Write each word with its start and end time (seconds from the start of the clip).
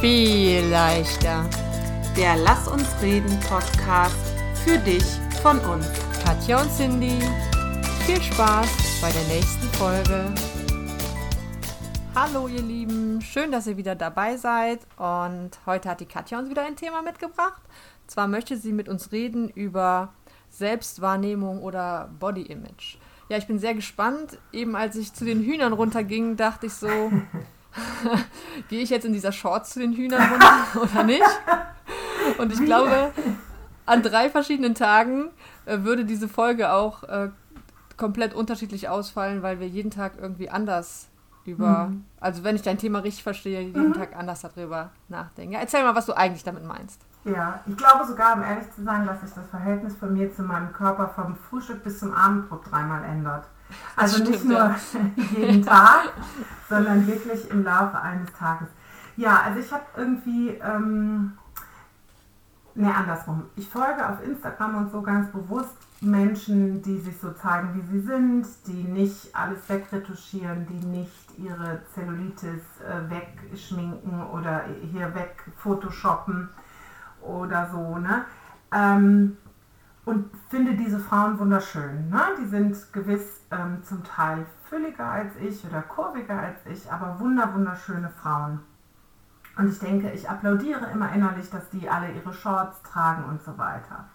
viel 0.00 0.64
leichter. 0.66 1.44
Der 2.16 2.36
Lass 2.36 2.68
uns 2.68 2.86
reden 3.02 3.36
Podcast 3.40 4.14
für 4.64 4.78
dich 4.78 5.02
von 5.42 5.58
uns. 5.58 5.86
Katja 6.24 6.62
und 6.62 6.70
Cindy, 6.70 7.18
viel 8.06 8.22
Spaß 8.22 9.00
bei 9.00 9.10
der 9.10 9.24
nächsten 9.24 9.66
Folge. 9.76 10.32
Hallo 12.14 12.46
ihr 12.46 12.62
Lieben, 12.62 13.20
schön, 13.22 13.50
dass 13.50 13.66
ihr 13.66 13.76
wieder 13.76 13.96
dabei 13.96 14.36
seid 14.36 14.80
und 14.98 15.50
heute 15.66 15.88
hat 15.88 15.98
die 15.98 16.06
Katja 16.06 16.38
uns 16.38 16.48
wieder 16.48 16.64
ein 16.64 16.76
Thema 16.76 17.02
mitgebracht. 17.02 17.62
Zwar 18.06 18.28
möchte 18.28 18.56
sie 18.56 18.72
mit 18.72 18.88
uns 18.88 19.10
reden 19.10 19.48
über 19.48 20.12
Selbstwahrnehmung 20.50 21.60
oder 21.60 22.08
Body 22.20 22.42
Image. 22.42 22.98
Ja, 23.28 23.36
ich 23.36 23.48
bin 23.48 23.58
sehr 23.58 23.74
gespannt. 23.74 24.38
Eben 24.52 24.76
als 24.76 24.94
ich 24.94 25.12
zu 25.12 25.24
den 25.24 25.42
Hühnern 25.42 25.72
runterging, 25.72 26.36
dachte 26.36 26.66
ich 26.66 26.72
so, 26.72 26.88
gehe 28.68 28.82
ich 28.82 28.90
jetzt 28.90 29.04
in 29.04 29.12
dieser 29.12 29.32
Shorts 29.32 29.70
zu 29.70 29.80
den 29.80 29.92
Hühnern 29.92 30.22
runter 30.30 30.64
oder 30.82 31.04
nicht? 31.04 31.22
Und 32.38 32.52
ich 32.52 32.64
glaube, 32.64 33.12
an 33.86 34.02
drei 34.02 34.30
verschiedenen 34.30 34.74
Tagen 34.74 35.30
äh, 35.66 35.78
würde 35.80 36.04
diese 36.04 36.28
Folge 36.28 36.72
auch 36.72 37.04
äh, 37.04 37.30
komplett 37.96 38.34
unterschiedlich 38.34 38.88
ausfallen, 38.88 39.42
weil 39.42 39.60
wir 39.60 39.68
jeden 39.68 39.90
Tag 39.90 40.12
irgendwie 40.20 40.50
anders 40.50 41.08
über, 41.44 41.88
mhm. 41.88 42.04
also 42.20 42.44
wenn 42.44 42.56
ich 42.56 42.62
dein 42.62 42.78
Thema 42.78 43.00
richtig 43.00 43.22
verstehe, 43.22 43.60
jeden 43.60 43.88
mhm. 43.88 43.94
Tag 43.94 44.16
anders 44.16 44.42
darüber 44.42 44.90
nachdenken. 45.08 45.54
Ja, 45.54 45.60
erzähl 45.60 45.82
mal, 45.82 45.94
was 45.94 46.06
du 46.06 46.12
eigentlich 46.12 46.44
damit 46.44 46.64
meinst. 46.64 47.00
Ja, 47.24 47.60
ich 47.66 47.76
glaube 47.76 48.06
sogar, 48.06 48.36
um 48.36 48.42
ehrlich 48.42 48.70
zu 48.72 48.84
sein, 48.84 49.06
dass 49.06 49.20
sich 49.20 49.32
das 49.32 49.48
Verhältnis 49.48 49.94
von 49.96 50.12
mir 50.12 50.32
zu 50.34 50.42
meinem 50.42 50.72
Körper 50.72 51.08
vom 51.08 51.36
Frühstück 51.36 51.82
bis 51.82 51.98
zum 51.98 52.12
Abendbrot 52.12 52.70
dreimal 52.70 53.02
ändert. 53.04 53.46
Also 53.96 54.16
stimmt, 54.16 54.30
nicht 54.30 54.44
nur 54.44 54.58
ja. 54.58 54.76
jeden 55.36 55.64
Tag, 55.64 56.12
sondern 56.68 57.06
wirklich 57.06 57.50
im 57.50 57.64
Laufe 57.64 58.00
eines 58.00 58.32
Tages. 58.32 58.68
Ja, 59.16 59.42
also 59.42 59.58
ich 59.58 59.72
habe 59.72 59.84
irgendwie, 59.96 60.50
ähm, 60.50 61.32
ne, 62.74 62.94
andersrum. 62.94 63.46
Ich 63.56 63.68
folge 63.68 64.08
auf 64.08 64.22
Instagram 64.24 64.76
und 64.76 64.92
so 64.92 65.02
ganz 65.02 65.30
bewusst 65.32 65.76
Menschen, 66.00 66.80
die 66.82 66.98
sich 66.98 67.18
so 67.18 67.32
zeigen, 67.32 67.74
wie 67.74 67.98
sie 67.98 68.06
sind, 68.06 68.46
die 68.68 68.84
nicht 68.84 69.34
alles 69.34 69.68
wegretuschieren, 69.68 70.66
die 70.68 70.86
nicht 70.86 71.38
ihre 71.38 71.80
Zellulitis 71.92 72.62
äh, 72.86 73.10
wegschminken 73.10 74.22
oder 74.28 74.64
hier 74.92 75.12
weg 75.16 75.42
photoshoppen 75.56 76.48
oder 77.20 77.68
so. 77.72 77.98
Ne? 77.98 78.24
Ähm, 78.72 79.36
und 80.08 80.30
finde 80.48 80.74
diese 80.74 80.98
Frauen 80.98 81.38
wunderschön. 81.38 82.08
Ne? 82.08 82.22
Die 82.40 82.46
sind 82.46 82.74
gewiss 82.94 83.42
ähm, 83.50 83.82
zum 83.84 84.02
Teil 84.04 84.46
fülliger 84.64 85.06
als 85.06 85.36
ich 85.36 85.62
oder 85.66 85.82
kurviger 85.82 86.40
als 86.40 86.64
ich, 86.64 86.90
aber 86.90 87.20
wunder, 87.20 87.52
wunderschöne 87.52 88.08
Frauen. 88.08 88.60
Und 89.58 89.68
ich 89.68 89.78
denke, 89.78 90.10
ich 90.12 90.30
applaudiere 90.30 90.86
immer 90.94 91.12
innerlich, 91.12 91.50
dass 91.50 91.68
die 91.68 91.90
alle 91.90 92.10
ihre 92.12 92.32
Shorts 92.32 92.82
tragen 92.84 93.24
und 93.24 93.42
so 93.42 93.58
weiter. 93.58 94.06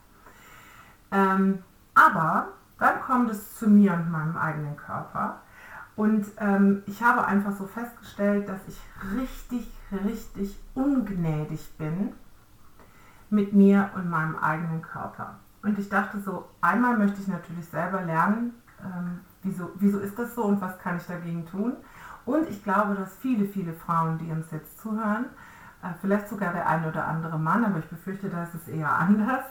Ähm, 1.12 1.60
aber 1.94 2.48
dann 2.80 3.00
kommt 3.00 3.30
es 3.30 3.60
zu 3.60 3.70
mir 3.70 3.94
und 3.94 4.10
meinem 4.10 4.36
eigenen 4.36 4.76
Körper. 4.76 5.42
Und 5.96 6.26
ähm, 6.40 6.82
ich 6.88 7.04
habe 7.04 7.28
einfach 7.28 7.56
so 7.56 7.68
festgestellt, 7.68 8.50
dass 8.50 8.62
ich 8.68 8.82
richtig, 9.16 9.72
richtig 10.04 10.60
ungnädig 10.74 11.78
bin 11.78 12.14
mit 13.30 13.54
mir 13.54 13.92
und 13.94 14.10
meinem 14.10 14.38
eigenen 14.38 14.82
Körper. 14.82 15.36
Und 15.64 15.80
ich 15.80 15.90
dachte 15.90 16.20
so, 16.20 16.50
einmal 16.62 16.98
möchte 16.98 17.22
ich 17.22 17.28
natürlich 17.28 17.66
selber 17.66 18.02
lernen, 18.02 18.54
ähm, 18.84 19.22
wieso, 19.42 19.72
wieso 19.76 20.00
ist 20.00 20.20
das 20.20 20.36
so 20.36 20.44
und 20.44 20.62
was 20.62 20.78
kann 20.80 20.98
ich 20.98 21.06
dagegen 21.06 21.46
tun. 21.46 21.74
Und 22.26 22.50
ich 22.50 22.64
glaube, 22.64 22.96
dass 22.96 23.16
viele, 23.18 23.46
viele 23.46 23.74
Frauen, 23.74 24.18
die 24.18 24.30
uns 24.30 24.52
jetzt 24.52 24.80
zuhören, 24.80 25.26
äh, 25.82 25.88
vielleicht 26.02 26.30
sogar 26.30 26.54
der 26.54 26.68
ein 26.68 26.86
oder 26.86 27.08
andere 27.08 27.40
Mann, 27.40 27.66
aber 27.66 27.80
ich 27.80 27.86
befürchte, 27.86 28.30
da 28.30 28.44
ist 28.44 28.56
es 28.56 28.68
eher 28.68 28.92
anders, 28.92 29.46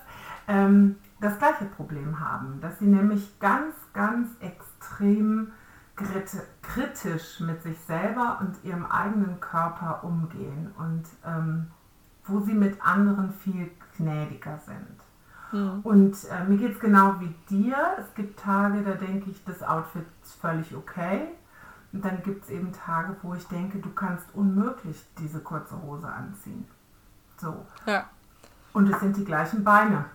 ähm, 0.48 0.96
das 1.20 1.38
gleiche 1.38 1.64
Problem 1.64 2.20
haben, 2.20 2.60
dass 2.60 2.78
sie 2.78 2.86
nämlich 2.86 3.39
ganz, 3.40 3.74
ganz 3.92 4.29
extrem 4.40 5.52
kritisch 6.62 7.40
mit 7.40 7.62
sich 7.62 7.79
selber 7.80 8.39
und 8.40 8.56
ihrem 8.64 8.86
eigenen 8.86 9.40
Körper 9.40 10.02
umgehen 10.02 10.73
und 10.77 11.05
ähm, 11.24 11.70
wo 12.24 12.40
sie 12.40 12.55
mit 12.55 12.84
anderen 12.84 13.33
viel 13.33 13.70
gnädiger 13.96 14.58
sind. 14.67 15.11
Mhm. 15.52 15.80
Und 15.83 16.17
äh, 16.30 16.45
mir 16.48 16.57
geht 16.57 16.73
es 16.73 16.80
genau 16.80 17.14
wie 17.20 17.35
dir. 17.48 17.77
Es 17.98 18.14
gibt 18.14 18.40
Tage, 18.40 18.83
da 18.83 18.92
denke 18.92 19.30
ich, 19.30 19.45
das 19.45 19.63
Outfit 19.63 20.07
ist 20.23 20.35
völlig 20.35 20.74
okay. 20.74 21.29
Und 21.92 22.05
dann 22.05 22.23
gibt 22.23 22.45
es 22.45 22.51
eben 22.51 22.73
Tage, 22.73 23.14
wo 23.23 23.35
ich 23.35 23.46
denke, 23.48 23.79
du 23.79 23.91
kannst 23.91 24.27
unmöglich 24.35 24.96
diese 25.18 25.41
kurze 25.41 25.80
Hose 25.83 26.08
anziehen. 26.08 26.67
So. 27.39 27.55
Ja. 27.86 28.08
Und 28.73 28.91
es 28.91 28.98
sind 29.01 29.17
die 29.17 29.24
gleichen 29.24 29.62
Beine. 29.62 30.07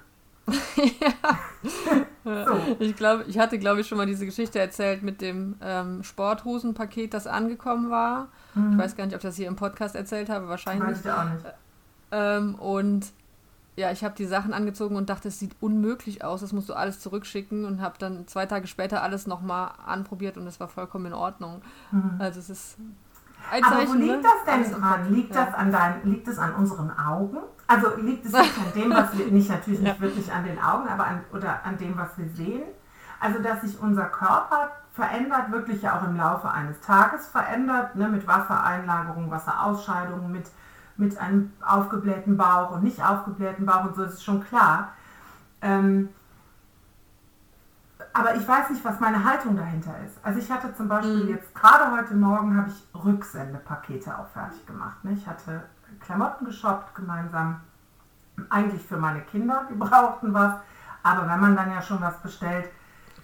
ja. 0.48 2.46
so. 2.46 2.78
Ich 2.80 2.96
glaube, 2.96 3.26
ich 3.28 3.38
hatte, 3.38 3.60
glaube 3.60 3.82
ich, 3.82 3.88
schon 3.88 4.00
mal 4.00 4.08
diese 4.08 4.26
Geschichte 4.26 4.58
erzählt 4.58 5.04
mit 5.04 5.22
dem 5.22 5.56
ähm, 5.62 6.04
Sporthosenpaket, 6.04 7.14
das 7.14 7.28
angekommen 7.28 7.92
war. 7.92 8.30
Mhm. 8.56 8.72
Ich 8.72 8.78
weiß 8.80 8.96
gar 8.96 9.06
nicht, 9.06 9.14
ob 9.14 9.20
ich 9.20 9.28
das 9.30 9.36
hier 9.36 9.48
im 9.48 9.56
Podcast 9.56 9.96
erzählt 9.96 10.30
habe, 10.30 10.48
wahrscheinlich. 10.48 10.90
Weiß 10.90 11.06
ich 11.06 11.12
auch 11.12 11.26
nicht. 11.26 11.46
Ähm, 12.12 12.56
und 12.56 13.12
ja, 13.78 13.92
ich 13.92 14.04
habe 14.04 14.16
die 14.16 14.26
Sachen 14.26 14.54
angezogen 14.54 14.96
und 14.96 15.08
dachte, 15.10 15.28
es 15.28 15.38
sieht 15.38 15.56
unmöglich 15.62 16.24
aus, 16.24 16.42
das 16.42 16.52
musst 16.52 16.68
du 16.68 16.74
alles 16.74 17.00
zurückschicken 17.00 17.64
und 17.64 17.80
habe 17.80 17.96
dann 18.00 18.28
zwei 18.28 18.48
Tage 18.48 18.66
später 18.66 19.04
alles 19.04 19.28
nochmal 19.28 19.72
anprobiert 19.86 20.36
und 20.38 20.48
es 20.48 20.60
war 20.60 20.68
vollkommen 20.68 21.06
in 21.06 21.14
Ordnung. 21.14 21.62
Mhm. 21.92 22.16
Also 22.18 22.40
es 22.40 22.50
ist 22.50 22.78
ein 23.52 23.64
Aber 23.64 23.76
Zeichen, 23.76 23.90
wo 23.90 23.94
liegt 23.94 24.16
ne? 24.16 24.22
das 24.24 24.44
denn 24.46 24.54
alles 24.54 24.72
dran? 24.72 25.14
Liegt, 25.14 25.36
ja. 25.36 25.46
das 25.46 25.54
an 25.54 25.72
dein, 25.72 26.04
liegt 26.06 26.28
es 26.28 26.40
an 26.40 26.56
unseren 26.56 26.90
Augen? 26.98 27.38
Also 27.68 27.96
liegt 27.98 28.26
es 28.26 28.32
nicht 28.32 28.58
an 28.58 28.74
dem, 28.74 28.90
was 28.90 29.16
wir, 29.16 29.28
nicht 29.28 29.50
natürlich 29.50 29.80
nicht 29.80 29.96
ja. 29.96 30.02
wirklich 30.02 30.32
an 30.32 30.44
den 30.44 30.60
Augen, 30.60 30.88
aber 30.88 31.06
an, 31.06 31.24
oder 31.32 31.64
an 31.64 31.78
dem, 31.78 31.96
was 31.96 32.18
wir 32.18 32.28
sehen? 32.30 32.64
Also 33.20 33.44
dass 33.44 33.62
sich 33.62 33.80
unser 33.80 34.06
Körper 34.06 34.72
verändert, 34.94 35.52
wirklich 35.52 35.84
ja 35.84 36.00
auch 36.00 36.08
im 36.08 36.18
Laufe 36.18 36.50
eines 36.50 36.82
Tages 36.82 37.28
verändert, 37.28 37.96
ne, 37.96 38.10
mit 38.10 38.26
Wassereinlagerung, 38.26 39.30
Wasserausscheidungen, 39.30 40.32
mit 40.32 40.48
mit 40.98 41.18
einem 41.18 41.54
aufgeblähten 41.62 42.38
Bauch 42.38 42.72
und 42.72 42.84
nicht 42.84 43.04
aufgeblähten 43.04 43.66
Bauch 43.66 43.86
und 43.86 43.96
so, 43.96 44.04
das 44.04 44.16
ist 44.16 44.24
schon 44.24 44.44
klar. 44.44 44.94
Ähm, 45.62 46.10
aber 48.14 48.36
ich 48.36 48.48
weiß 48.48 48.72
nicht, 48.72 48.84
was 48.84 49.00
meine 49.00 49.24
Haltung 49.24 49.56
dahinter 49.56 49.94
ist. 50.06 50.18
Also 50.24 50.40
ich 50.40 50.50
hatte 50.50 50.74
zum 50.76 50.88
Beispiel 50.88 51.26
mhm. 51.26 51.30
jetzt 51.30 51.54
gerade 51.54 51.92
heute 51.92 52.16
Morgen 52.16 52.58
habe 52.58 52.70
ich 52.70 52.88
Rücksendepakete 53.04 54.18
auch 54.18 54.28
fertig 54.30 54.66
gemacht. 54.66 55.04
Ne? 55.04 55.14
Ich 55.14 55.28
hatte 55.28 55.64
Klamotten 56.00 56.46
geshoppt 56.46 56.96
gemeinsam, 56.96 57.62
eigentlich 58.50 58.82
für 58.82 58.98
meine 58.98 59.22
Kinder, 59.22 59.68
die 59.70 59.76
brauchten 59.76 60.34
was. 60.34 60.56
Aber 61.04 61.30
wenn 61.30 61.40
man 61.40 61.56
dann 61.56 61.72
ja 61.72 61.82
schon 61.82 62.02
was 62.02 62.18
bestellt, 62.18 62.70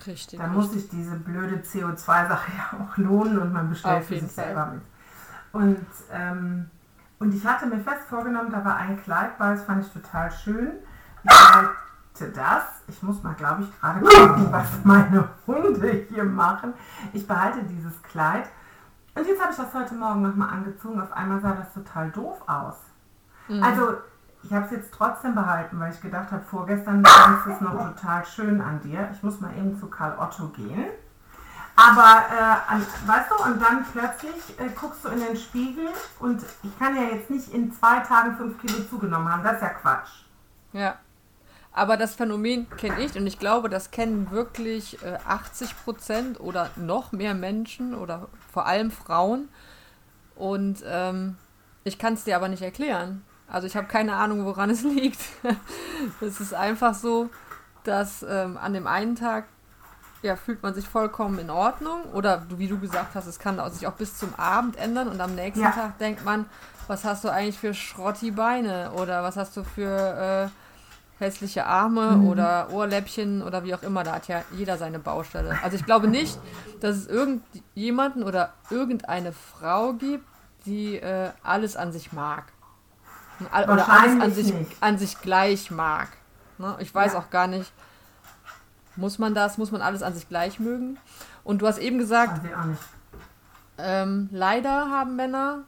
richtig, 0.05 0.39
dann 0.39 0.51
richtig. 0.51 0.55
muss 0.55 0.71
sich 0.71 0.89
diese 0.89 1.15
blöde 1.15 1.57
CO2-Sache 1.57 2.51
ja 2.57 2.79
auch 2.79 2.97
lohnen 2.97 3.39
und 3.39 3.51
man 3.51 3.69
bestellt 3.69 4.05
für 4.05 4.19
sich 4.19 4.31
selber 4.31 4.67
mit. 4.67 4.81
Und 5.53 5.85
ähm, 6.11 6.69
und 7.23 7.33
ich 7.33 7.45
hatte 7.45 7.65
mir 7.67 7.79
fest 7.79 8.03
vorgenommen, 8.09 8.51
da 8.51 8.65
war 8.65 8.75
ein 8.75 9.01
Kleid 9.01 9.37
bei, 9.37 9.51
das 9.51 9.63
fand 9.63 9.85
ich 9.85 9.93
total 9.93 10.29
schön. 10.29 10.73
Ich 11.23 11.29
behalte 11.29 12.35
das. 12.35 12.63
Ich 12.87 13.01
muss 13.01 13.23
mal, 13.23 13.33
glaube 13.33 13.63
ich, 13.63 13.79
gerade 13.79 14.01
gucken, 14.01 14.47
was 14.51 14.67
meine 14.83 15.29
Hunde 15.47 16.05
hier 16.09 16.25
machen. 16.25 16.73
Ich 17.13 17.25
behalte 17.25 17.63
dieses 17.63 18.03
Kleid. 18.03 18.49
Und 19.15 19.25
jetzt 19.25 19.41
habe 19.41 19.51
ich 19.51 19.57
das 19.57 19.73
heute 19.73 19.95
Morgen 19.95 20.21
nochmal 20.21 20.49
angezogen. 20.49 20.99
Auf 20.99 21.13
einmal 21.13 21.39
sah 21.39 21.53
das 21.53 21.73
total 21.73 22.11
doof 22.11 22.41
aus. 22.45 22.75
Mhm. 23.47 23.63
Also, 23.63 23.93
ich 24.43 24.51
habe 24.51 24.65
es 24.65 24.71
jetzt 24.71 24.93
trotzdem 24.93 25.33
behalten, 25.33 25.79
weil 25.79 25.93
ich 25.93 26.01
gedacht 26.01 26.29
habe, 26.29 26.43
vorgestern 26.43 27.05
fand 27.05 27.47
es 27.47 27.61
noch 27.61 27.93
total 27.93 28.25
schön 28.25 28.59
an 28.59 28.81
dir. 28.81 29.09
Ich 29.13 29.23
muss 29.23 29.39
mal 29.39 29.55
eben 29.57 29.79
zu 29.79 29.87
Karl 29.87 30.17
Otto 30.19 30.49
gehen. 30.49 30.89
Aber, 31.75 32.25
äh, 32.29 33.07
weißt 33.07 33.31
du, 33.31 33.43
und 33.43 33.59
dann 33.59 33.85
plötzlich 33.91 34.59
äh, 34.59 34.69
guckst 34.79 35.03
du 35.03 35.09
in 35.09 35.19
den 35.19 35.35
Spiegel 35.35 35.87
und 36.19 36.43
ich 36.61 36.79
kann 36.79 36.95
ja 36.95 37.03
jetzt 37.15 37.31
nicht 37.31 37.51
in 37.51 37.73
zwei 37.73 37.99
Tagen 37.99 38.37
fünf 38.37 38.61
Kilo 38.61 38.83
zugenommen 38.87 39.31
haben. 39.31 39.43
Das 39.43 39.55
ist 39.55 39.61
ja 39.61 39.69
Quatsch. 39.69 40.09
Ja. 40.71 40.95
Aber 41.71 41.97
das 41.97 42.13
Phänomen 42.13 42.69
kenne 42.77 43.01
ich 43.01 43.17
und 43.17 43.25
ich 43.25 43.39
glaube, 43.39 43.67
das 43.67 43.89
kennen 43.89 44.29
wirklich 44.29 45.03
äh, 45.03 45.17
80 45.27 45.83
Prozent 45.83 46.39
oder 46.39 46.69
noch 46.75 47.11
mehr 47.11 47.33
Menschen 47.33 47.95
oder 47.95 48.27
vor 48.51 48.67
allem 48.67 48.91
Frauen. 48.91 49.49
Und 50.35 50.83
ähm, 50.85 51.37
ich 51.83 51.97
kann 51.97 52.13
es 52.13 52.23
dir 52.23 52.35
aber 52.35 52.47
nicht 52.47 52.61
erklären. 52.61 53.25
Also 53.47 53.65
ich 53.65 53.75
habe 53.75 53.87
keine 53.87 54.15
Ahnung, 54.15 54.45
woran 54.45 54.69
es 54.69 54.83
liegt. 54.83 55.21
es 56.21 56.39
ist 56.39 56.53
einfach 56.53 56.93
so, 56.93 57.31
dass 57.83 58.21
ähm, 58.21 58.57
an 58.57 58.73
dem 58.73 58.85
einen 58.85 59.15
Tag 59.15 59.45
ja, 60.23 60.35
fühlt 60.35 60.63
man 60.63 60.73
sich 60.73 60.87
vollkommen 60.87 61.39
in 61.39 61.49
Ordnung. 61.49 62.03
Oder 62.13 62.43
wie 62.57 62.67
du 62.67 62.79
gesagt 62.79 63.15
hast, 63.15 63.27
es 63.27 63.39
kann 63.39 63.59
sich 63.71 63.87
auch 63.87 63.93
bis 63.93 64.17
zum 64.17 64.33
Abend 64.35 64.77
ändern 64.77 65.07
und 65.07 65.21
am 65.21 65.35
nächsten 65.35 65.63
ja. 65.63 65.71
Tag 65.71 65.97
denkt 65.99 66.25
man, 66.25 66.45
was 66.87 67.03
hast 67.03 67.23
du 67.23 67.29
eigentlich 67.29 67.59
für 67.59 67.73
schrotti 67.73 68.31
Beine 68.31 68.91
oder 68.93 69.23
was 69.23 69.37
hast 69.37 69.55
du 69.55 69.63
für 69.63 70.49
äh, 70.49 71.19
hässliche 71.19 71.65
Arme 71.65 72.17
mhm. 72.17 72.27
oder 72.27 72.69
Ohrläppchen 72.71 73.41
oder 73.41 73.63
wie 73.63 73.73
auch 73.73 73.83
immer. 73.83 74.03
Da 74.03 74.13
hat 74.13 74.27
ja 74.27 74.43
jeder 74.51 74.77
seine 74.77 74.99
Baustelle. 74.99 75.57
Also 75.63 75.77
ich 75.77 75.85
glaube 75.85 76.07
nicht, 76.07 76.37
dass 76.81 76.95
es 76.97 77.07
irgendjemanden 77.07 78.23
oder 78.23 78.53
irgendeine 78.69 79.31
Frau 79.31 79.93
gibt, 79.93 80.25
die 80.65 80.95
äh, 80.97 81.29
alles 81.43 81.75
an 81.75 81.91
sich 81.91 82.13
mag. 82.13 82.45
Oder 83.51 83.89
alles 83.89 84.21
an 84.21 84.33
sich, 84.33 84.53
an 84.79 84.97
sich 84.97 85.19
gleich 85.19 85.71
mag. 85.71 86.07
Ne? 86.57 86.75
Ich 86.79 86.93
weiß 86.93 87.13
ja. 87.13 87.19
auch 87.19 87.29
gar 87.29 87.47
nicht, 87.47 87.71
muss 88.95 89.19
man 89.19 89.33
das, 89.33 89.57
muss 89.57 89.71
man 89.71 89.81
alles 89.81 90.03
an 90.03 90.13
sich 90.13 90.29
gleich 90.29 90.59
mögen? 90.59 90.97
Und 91.43 91.61
du 91.61 91.67
hast 91.67 91.79
eben 91.79 91.97
gesagt, 91.97 92.41
ähm, 93.77 94.29
leider 94.31 94.89
haben 94.89 95.15
Männer 95.15 95.63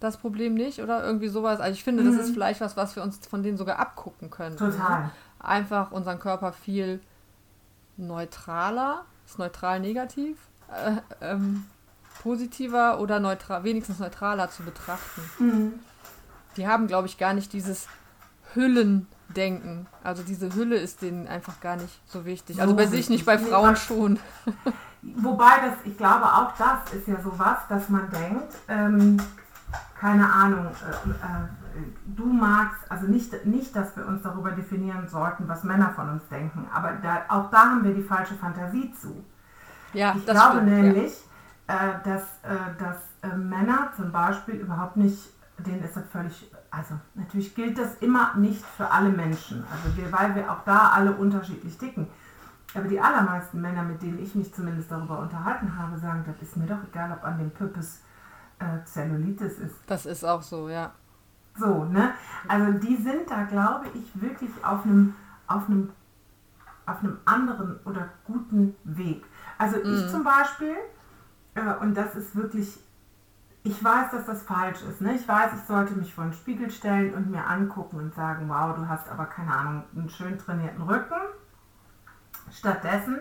das 0.00 0.16
Problem 0.16 0.54
nicht 0.54 0.80
oder 0.80 1.04
irgendwie 1.04 1.28
sowas. 1.28 1.60
Also 1.60 1.72
ich 1.72 1.82
finde, 1.82 2.04
mhm. 2.04 2.16
das 2.16 2.26
ist 2.26 2.32
vielleicht 2.32 2.60
was, 2.60 2.76
was 2.76 2.94
wir 2.94 3.02
uns 3.02 3.18
von 3.26 3.42
denen 3.42 3.56
sogar 3.56 3.78
abgucken 3.78 4.30
können. 4.30 4.56
Total. 4.56 5.10
Einfach 5.40 5.90
unseren 5.90 6.18
Körper 6.18 6.52
viel 6.52 7.00
neutraler, 7.96 9.04
ist 9.26 9.38
neutral 9.38 9.80
negativ, 9.80 10.38
äh, 10.72 11.00
ähm, 11.20 11.64
positiver 12.22 13.00
oder 13.00 13.20
neutral, 13.20 13.64
wenigstens 13.64 13.98
neutraler 13.98 14.50
zu 14.50 14.62
betrachten. 14.62 15.22
Mhm. 15.38 15.72
Die 16.56 16.66
haben, 16.66 16.86
glaube 16.86 17.08
ich, 17.08 17.18
gar 17.18 17.34
nicht 17.34 17.52
dieses 17.52 17.88
Hüllendenken. 19.28 19.86
Also 20.02 20.22
diese 20.22 20.54
Hülle 20.54 20.76
ist 20.76 21.02
denen 21.02 21.26
einfach 21.26 21.60
gar 21.60 21.76
nicht 21.76 22.00
so 22.06 22.24
wichtig. 22.24 22.56
So 22.56 22.62
also 22.62 22.76
bei 22.76 22.86
sich 22.86 23.08
nicht, 23.10 23.26
bei 23.26 23.38
Frauen 23.38 23.76
schon. 23.76 24.18
Wobei 25.02 25.60
das, 25.60 25.74
ich 25.84 25.96
glaube 25.96 26.24
auch 26.24 26.52
das 26.56 26.92
ist 26.92 27.06
ja 27.06 27.20
sowas, 27.22 27.58
dass 27.68 27.88
man 27.88 28.10
denkt, 28.10 28.54
ähm, 28.68 29.16
keine 29.98 30.30
Ahnung, 30.32 30.66
äh, 30.66 31.10
äh, 31.10 31.82
du 32.06 32.26
magst, 32.26 32.90
also 32.90 33.06
nicht, 33.06 33.46
nicht, 33.46 33.74
dass 33.76 33.96
wir 33.96 34.06
uns 34.06 34.22
darüber 34.22 34.50
definieren 34.50 35.06
sollten, 35.08 35.46
was 35.46 35.62
Männer 35.62 35.92
von 35.94 36.08
uns 36.08 36.26
denken, 36.28 36.66
aber 36.72 36.92
da, 37.02 37.22
auch 37.28 37.50
da 37.50 37.70
haben 37.70 37.84
wir 37.84 37.94
die 37.94 38.02
falsche 38.02 38.34
Fantasie 38.34 38.92
zu. 39.00 39.24
Ja, 39.92 40.14
ich 40.16 40.24
glaube 40.24 40.58
stimmt, 40.58 40.70
nämlich, 40.70 41.12
ja. 41.68 41.74
äh, 41.74 41.94
dass, 42.04 42.22
äh, 42.42 42.56
dass 42.78 42.96
äh, 43.22 43.36
Männer 43.36 43.92
zum 43.96 44.10
Beispiel 44.10 44.56
überhaupt 44.56 44.96
nicht, 44.96 45.18
denen 45.58 45.82
ist 45.82 45.96
das 45.96 46.04
völlig, 46.10 46.50
also 46.70 46.94
natürlich 47.14 47.54
gilt 47.54 47.78
das 47.78 47.96
immer 48.00 48.34
nicht 48.36 48.64
für 48.64 48.90
alle 48.90 49.10
Menschen, 49.10 49.64
also 49.70 49.96
wir, 49.96 50.12
weil 50.12 50.34
wir 50.34 50.50
auch 50.50 50.64
da 50.64 50.90
alle 50.90 51.12
unterschiedlich 51.12 51.78
ticken. 51.78 52.06
Aber 52.74 52.86
die 52.86 53.00
allermeisten 53.00 53.60
Männer, 53.60 53.82
mit 53.82 54.02
denen 54.02 54.18
ich 54.18 54.34
mich 54.34 54.52
zumindest 54.52 54.90
darüber 54.90 55.20
unterhalten 55.20 55.78
habe, 55.78 55.98
sagen, 55.98 56.22
das 56.26 56.40
ist 56.42 56.56
mir 56.56 56.66
doch 56.66 56.82
egal, 56.92 57.10
ob 57.12 57.24
an 57.24 57.38
dem 57.38 57.50
Püppes 57.50 58.02
äh, 58.58 58.84
Zellulitis 58.84 59.58
ist. 59.58 59.76
Das 59.86 60.04
ist 60.04 60.24
auch 60.24 60.42
so, 60.42 60.68
ja. 60.68 60.92
So, 61.56 61.84
ne? 61.84 62.12
Also 62.46 62.78
die 62.78 62.96
sind 62.96 63.30
da, 63.30 63.44
glaube 63.44 63.86
ich, 63.94 64.20
wirklich 64.20 64.50
auf 64.62 64.84
einem, 64.84 65.14
auf 65.46 65.66
einem, 65.66 65.90
auf 66.86 67.02
einem 67.02 67.18
anderen 67.24 67.80
oder 67.84 68.08
guten 68.24 68.76
Weg. 68.84 69.24
Also 69.56 69.78
mhm. 69.78 69.94
ich 69.94 70.10
zum 70.10 70.22
Beispiel, 70.22 70.76
äh, 71.54 71.74
und 71.80 71.96
das 71.96 72.14
ist 72.14 72.36
wirklich, 72.36 72.78
ich 73.68 73.84
weiß, 73.84 74.10
dass 74.12 74.24
das 74.24 74.42
falsch 74.42 74.82
ist. 74.82 75.00
Ne? 75.00 75.14
Ich 75.14 75.28
weiß, 75.28 75.52
ich 75.54 75.66
sollte 75.66 75.94
mich 75.94 76.14
vor 76.14 76.24
den 76.24 76.32
Spiegel 76.32 76.70
stellen 76.70 77.14
und 77.14 77.30
mir 77.30 77.46
angucken 77.46 77.98
und 77.98 78.14
sagen, 78.14 78.48
wow, 78.48 78.74
du 78.74 78.88
hast 78.88 79.08
aber 79.10 79.26
keine 79.26 79.52
Ahnung, 79.52 79.84
einen 79.94 80.08
schön 80.08 80.38
trainierten 80.38 80.82
Rücken. 80.82 81.20
Stattdessen 82.50 83.20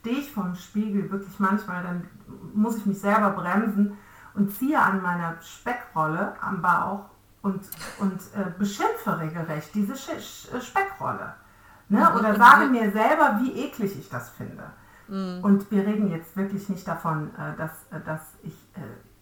stehe 0.00 0.18
ich 0.18 0.32
vor 0.32 0.44
dem 0.44 0.56
Spiegel 0.56 1.10
wirklich 1.10 1.38
manchmal, 1.38 1.82
dann 1.82 2.08
muss 2.54 2.76
ich 2.76 2.86
mich 2.86 3.00
selber 3.00 3.30
bremsen 3.30 3.96
und 4.34 4.52
ziehe 4.52 4.80
an 4.80 5.00
meiner 5.00 5.40
Speckrolle 5.40 6.34
am 6.40 6.60
Bauch 6.60 7.04
und, 7.42 7.62
und 8.00 8.20
äh, 8.34 8.50
beschimpfe 8.58 9.18
regelrecht 9.18 9.74
diese 9.74 9.94
Sch 9.96 10.48
äh, 10.52 10.60
Speckrolle. 10.60 11.34
Ne? 11.88 12.12
Oder 12.18 12.34
sage 12.34 12.66
mir 12.66 12.90
selber, 12.90 13.38
wie 13.42 13.52
eklig 13.66 13.96
ich 13.98 14.08
das 14.08 14.30
finde. 14.30 14.64
Mhm. 15.06 15.44
Und 15.44 15.70
wir 15.70 15.86
reden 15.86 16.10
jetzt 16.10 16.36
wirklich 16.36 16.68
nicht 16.68 16.88
davon, 16.88 17.30
äh, 17.36 17.56
dass, 17.56 17.70
äh, 17.90 18.00
dass 18.04 18.22
ich, 18.42 18.56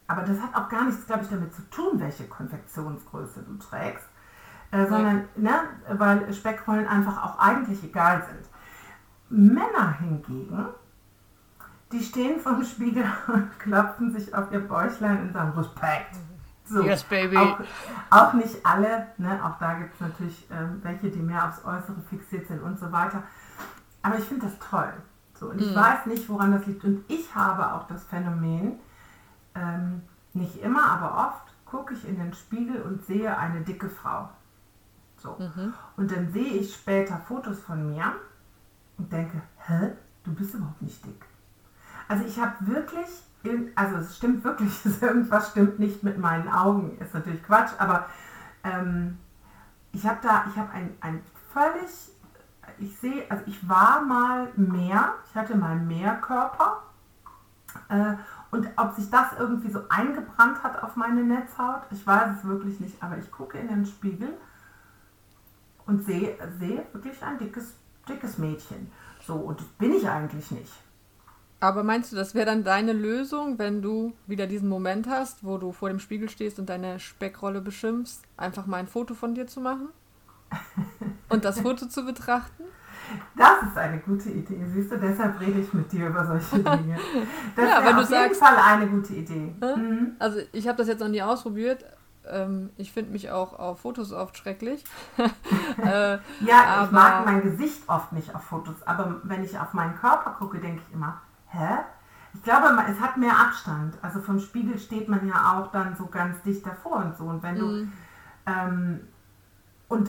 aber 0.07 0.23
das 0.23 0.41
hat 0.41 0.55
auch 0.55 0.69
gar 0.69 0.85
nichts, 0.85 1.07
glaube 1.07 1.23
ich, 1.23 1.29
damit 1.29 1.55
zu 1.55 1.63
tun, 1.71 2.01
welche 2.01 2.25
Konfektionsgröße 2.25 3.43
du 3.43 3.57
trägst, 3.59 4.07
äh, 4.71 4.87
sondern, 4.87 5.29
ne, 5.37 5.53
weil 5.89 6.33
Speckrollen 6.33 6.87
einfach 6.87 7.23
auch 7.25 7.39
eigentlich 7.39 7.83
egal 7.85 8.23
sind. 8.29 8.49
Männer 9.29 9.99
hingegen 9.99 10.67
die 11.93 12.03
stehen 12.03 12.41
vorm 12.41 12.65
Spiegel 12.65 13.05
und 13.29 13.59
klopfen 13.59 14.13
sich 14.13 14.35
auf 14.35 14.51
ihr 14.51 14.61
Bäuchlein 14.61 15.23
und 15.23 15.33
sagen 15.33 15.53
Respekt. 15.57 16.17
So. 16.65 16.83
Yes, 16.83 17.05
baby. 17.05 17.37
Auch, 17.37 17.59
auch 18.11 18.33
nicht 18.33 18.65
alle, 18.65 19.09
ne? 19.19 19.41
auch 19.45 19.59
da 19.59 19.75
gibt 19.75 19.95
es 19.95 20.01
natürlich 20.01 20.47
ähm, 20.51 20.81
welche, 20.83 21.11
die 21.11 21.19
mehr 21.19 21.49
aufs 21.49 21.59
Äußere 21.65 22.01
fixiert 22.09 22.47
sind 22.47 22.63
und 22.63 22.79
so 22.79 22.91
weiter. 22.91 23.23
Aber 24.01 24.17
ich 24.17 24.25
finde 24.25 24.47
das 24.47 24.59
toll. 24.59 24.93
So, 25.35 25.51
und 25.51 25.61
ich 25.61 25.75
mm. 25.75 25.79
weiß 25.79 26.07
nicht, 26.07 26.29
woran 26.29 26.53
das 26.53 26.65
liegt. 26.67 26.85
Und 26.85 27.05
ich 27.09 27.35
habe 27.35 27.73
auch 27.73 27.87
das 27.89 28.05
Phänomen, 28.05 28.79
ähm, 29.55 30.03
nicht 30.33 30.63
immer, 30.63 30.85
aber 30.85 31.29
oft 31.29 31.53
gucke 31.67 31.95
ich 31.95 32.07
in 32.07 32.17
den 32.17 32.33
Spiegel 32.33 32.83
und 32.83 33.05
sehe 33.05 33.37
eine 33.37 33.61
dicke 33.63 33.89
Frau. 33.89 34.29
So. 35.17 35.37
Mhm. 35.39 35.73
Und 35.97 36.11
dann 36.11 36.33
sehe 36.33 36.55
ich 36.55 36.75
später 36.75 37.17
Fotos 37.17 37.61
von 37.61 37.91
mir 37.91 38.13
und 38.99 39.13
denke, 39.13 39.41
hä, 39.67 39.93
du 40.25 40.35
bist 40.35 40.55
überhaupt 40.55 40.83
nicht 40.83 41.05
dick. 41.05 41.25
Also 42.09 42.25
ich 42.25 42.39
habe 42.39 42.55
wirklich, 42.67 43.07
also 43.75 43.97
es 43.97 44.17
stimmt 44.17 44.45
wirklich, 44.45 44.85
irgendwas 45.01 45.51
stimmt 45.51 45.79
nicht 45.79 46.03
mit 46.03 46.19
meinen 46.19 46.49
Augen, 46.49 46.99
ist 46.99 47.15
natürlich 47.15 47.43
Quatsch, 47.43 47.73
aber 47.79 48.07
ähm, 48.65 49.19
ich 49.93 50.07
habe 50.07 50.19
da, 50.23 50.45
ich 50.51 50.57
habe 50.57 50.71
ein, 50.73 50.95
ein 51.01 51.23
völlig, 51.53 52.11
ich 52.79 52.99
sehe, 52.99 53.25
also 53.31 53.45
ich 53.47 53.69
war 53.69 54.03
mal 54.03 54.49
mehr, 54.57 55.15
ich 55.29 55.35
hatte 55.35 55.57
mal 55.57 55.77
mehr 55.77 56.17
Körper 56.17 56.83
äh, 57.89 58.15
und 58.53 58.69
ob 58.77 58.95
sich 58.95 59.09
das 59.09 59.29
irgendwie 59.39 59.71
so 59.71 59.81
eingebrannt 59.89 60.63
hat 60.63 60.83
auf 60.83 60.95
meine 60.95 61.25
Netzhaut, 61.25 61.85
ich 61.91 62.07
weiß 62.07 62.37
es 62.37 62.45
wirklich 62.45 62.79
nicht, 62.81 63.03
aber 63.03 63.17
ich 63.17 63.31
gucke 63.31 63.59
in 63.59 63.67
den 63.67 63.87
Spiegel 63.87 64.29
und 65.87 66.05
sehe, 66.05 66.37
sehe 66.61 66.85
wirklich 66.93 67.23
ein 67.23 67.39
dickes, 67.39 67.73
dickes 68.07 68.37
Mädchen. 68.37 68.93
So, 69.27 69.35
und 69.35 69.59
das 69.59 69.67
bin 69.79 69.95
ich 69.95 70.07
eigentlich 70.07 70.51
nicht. 70.51 70.73
Aber 71.61 71.83
meinst 71.83 72.13
du, 72.13 72.17
das 72.17 72.35
wäre 72.35 72.45
dann 72.45 72.63
deine 72.63 72.93
Lösung, 72.93 73.59
wenn 73.59 73.81
du 73.81 74.13
wieder 74.27 74.47
diesen 74.47 74.69
Moment 74.69 75.09
hast, 75.09 75.45
wo 75.45 75.57
du 75.57 75.73
vor 75.73 75.89
dem 75.89 75.99
Spiegel 75.99 76.29
stehst 76.29 76.59
und 76.59 76.69
deine 76.69 77.01
Speckrolle 77.01 77.63
beschimpfst, 77.63 78.21
einfach 78.37 78.67
mal 78.67 78.79
ein 78.79 78.87
Foto 78.87 79.15
von 79.15 79.35
dir 79.35 79.47
zu 79.47 79.61
machen 79.61 79.89
und 81.31 81.47
das 81.47 81.61
Foto 81.61 81.87
zu 81.87 82.05
betrachten? 82.05 82.65
Das 83.37 83.63
ist 83.63 83.77
eine 83.77 83.99
gute 83.99 84.31
Idee, 84.31 84.65
siehst 84.73 84.91
du, 84.93 84.99
deshalb 84.99 85.41
rede 85.41 85.61
ich 85.61 85.73
mit 85.73 85.91
dir 85.93 86.09
über 86.09 86.27
solche 86.27 86.57
Dinge. 86.63 86.99
Das 87.57 87.69
ja, 87.69 87.81
du 87.81 88.01
auf 88.01 88.07
sagst, 88.07 88.13
jeden 88.13 88.35
Fall 88.35 88.57
eine 88.57 88.87
gute 88.87 89.15
Idee. 89.15 89.55
Mhm. 89.61 90.13
Also 90.19 90.41
ich 90.53 90.69
habe 90.69 90.79
das 90.79 90.89
jetzt 90.89 91.01
noch 91.01 91.09
nie 91.09 91.23
ausprobiert. 91.23 91.85
Ähm, 92.29 92.71
ich 92.77 92.93
finde 92.93 93.11
mich 93.11 93.31
auch 93.31 93.59
auf 93.59 93.81
Fotos 93.81 94.13
oft 94.13 94.37
schrecklich. 94.37 94.85
äh, 95.19 96.19
ja, 96.41 96.85
ich 96.85 96.91
mag 96.91 97.25
mein 97.27 97.43
Gesicht 97.43 97.83
oft 97.89 98.13
nicht 98.13 98.35
auf 98.35 98.43
Fotos, 98.43 98.77
aber 98.87 99.21
wenn 99.25 99.43
ich 99.43 99.59
auf 99.59 99.73
meinen 99.73 99.97
Körper 99.97 100.37
gucke, 100.39 100.59
denke 100.59 100.83
ich 100.87 100.95
immer, 100.95 101.21
hä? 101.49 101.79
Ich 102.35 102.43
glaube, 102.43 102.67
es 102.91 102.99
hat 103.01 103.19
mehr 103.19 103.39
Abstand. 103.39 103.95
Also 104.01 104.21
vom 104.21 104.41
Spiegel 104.41 104.79
steht 104.79 105.09
man 105.09 105.27
ja 105.29 105.59
auch 105.59 105.71
dann 105.71 105.95
so 105.97 106.07
ganz 106.07 106.41
dicht 106.43 106.65
davor 106.65 106.97
und 106.97 107.17
so. 107.17 107.25
Und 107.25 107.43
wenn 107.43 107.57
du. 107.57 107.67
Mhm. 107.67 107.93
Ähm, 108.47 109.01
und 109.89 110.09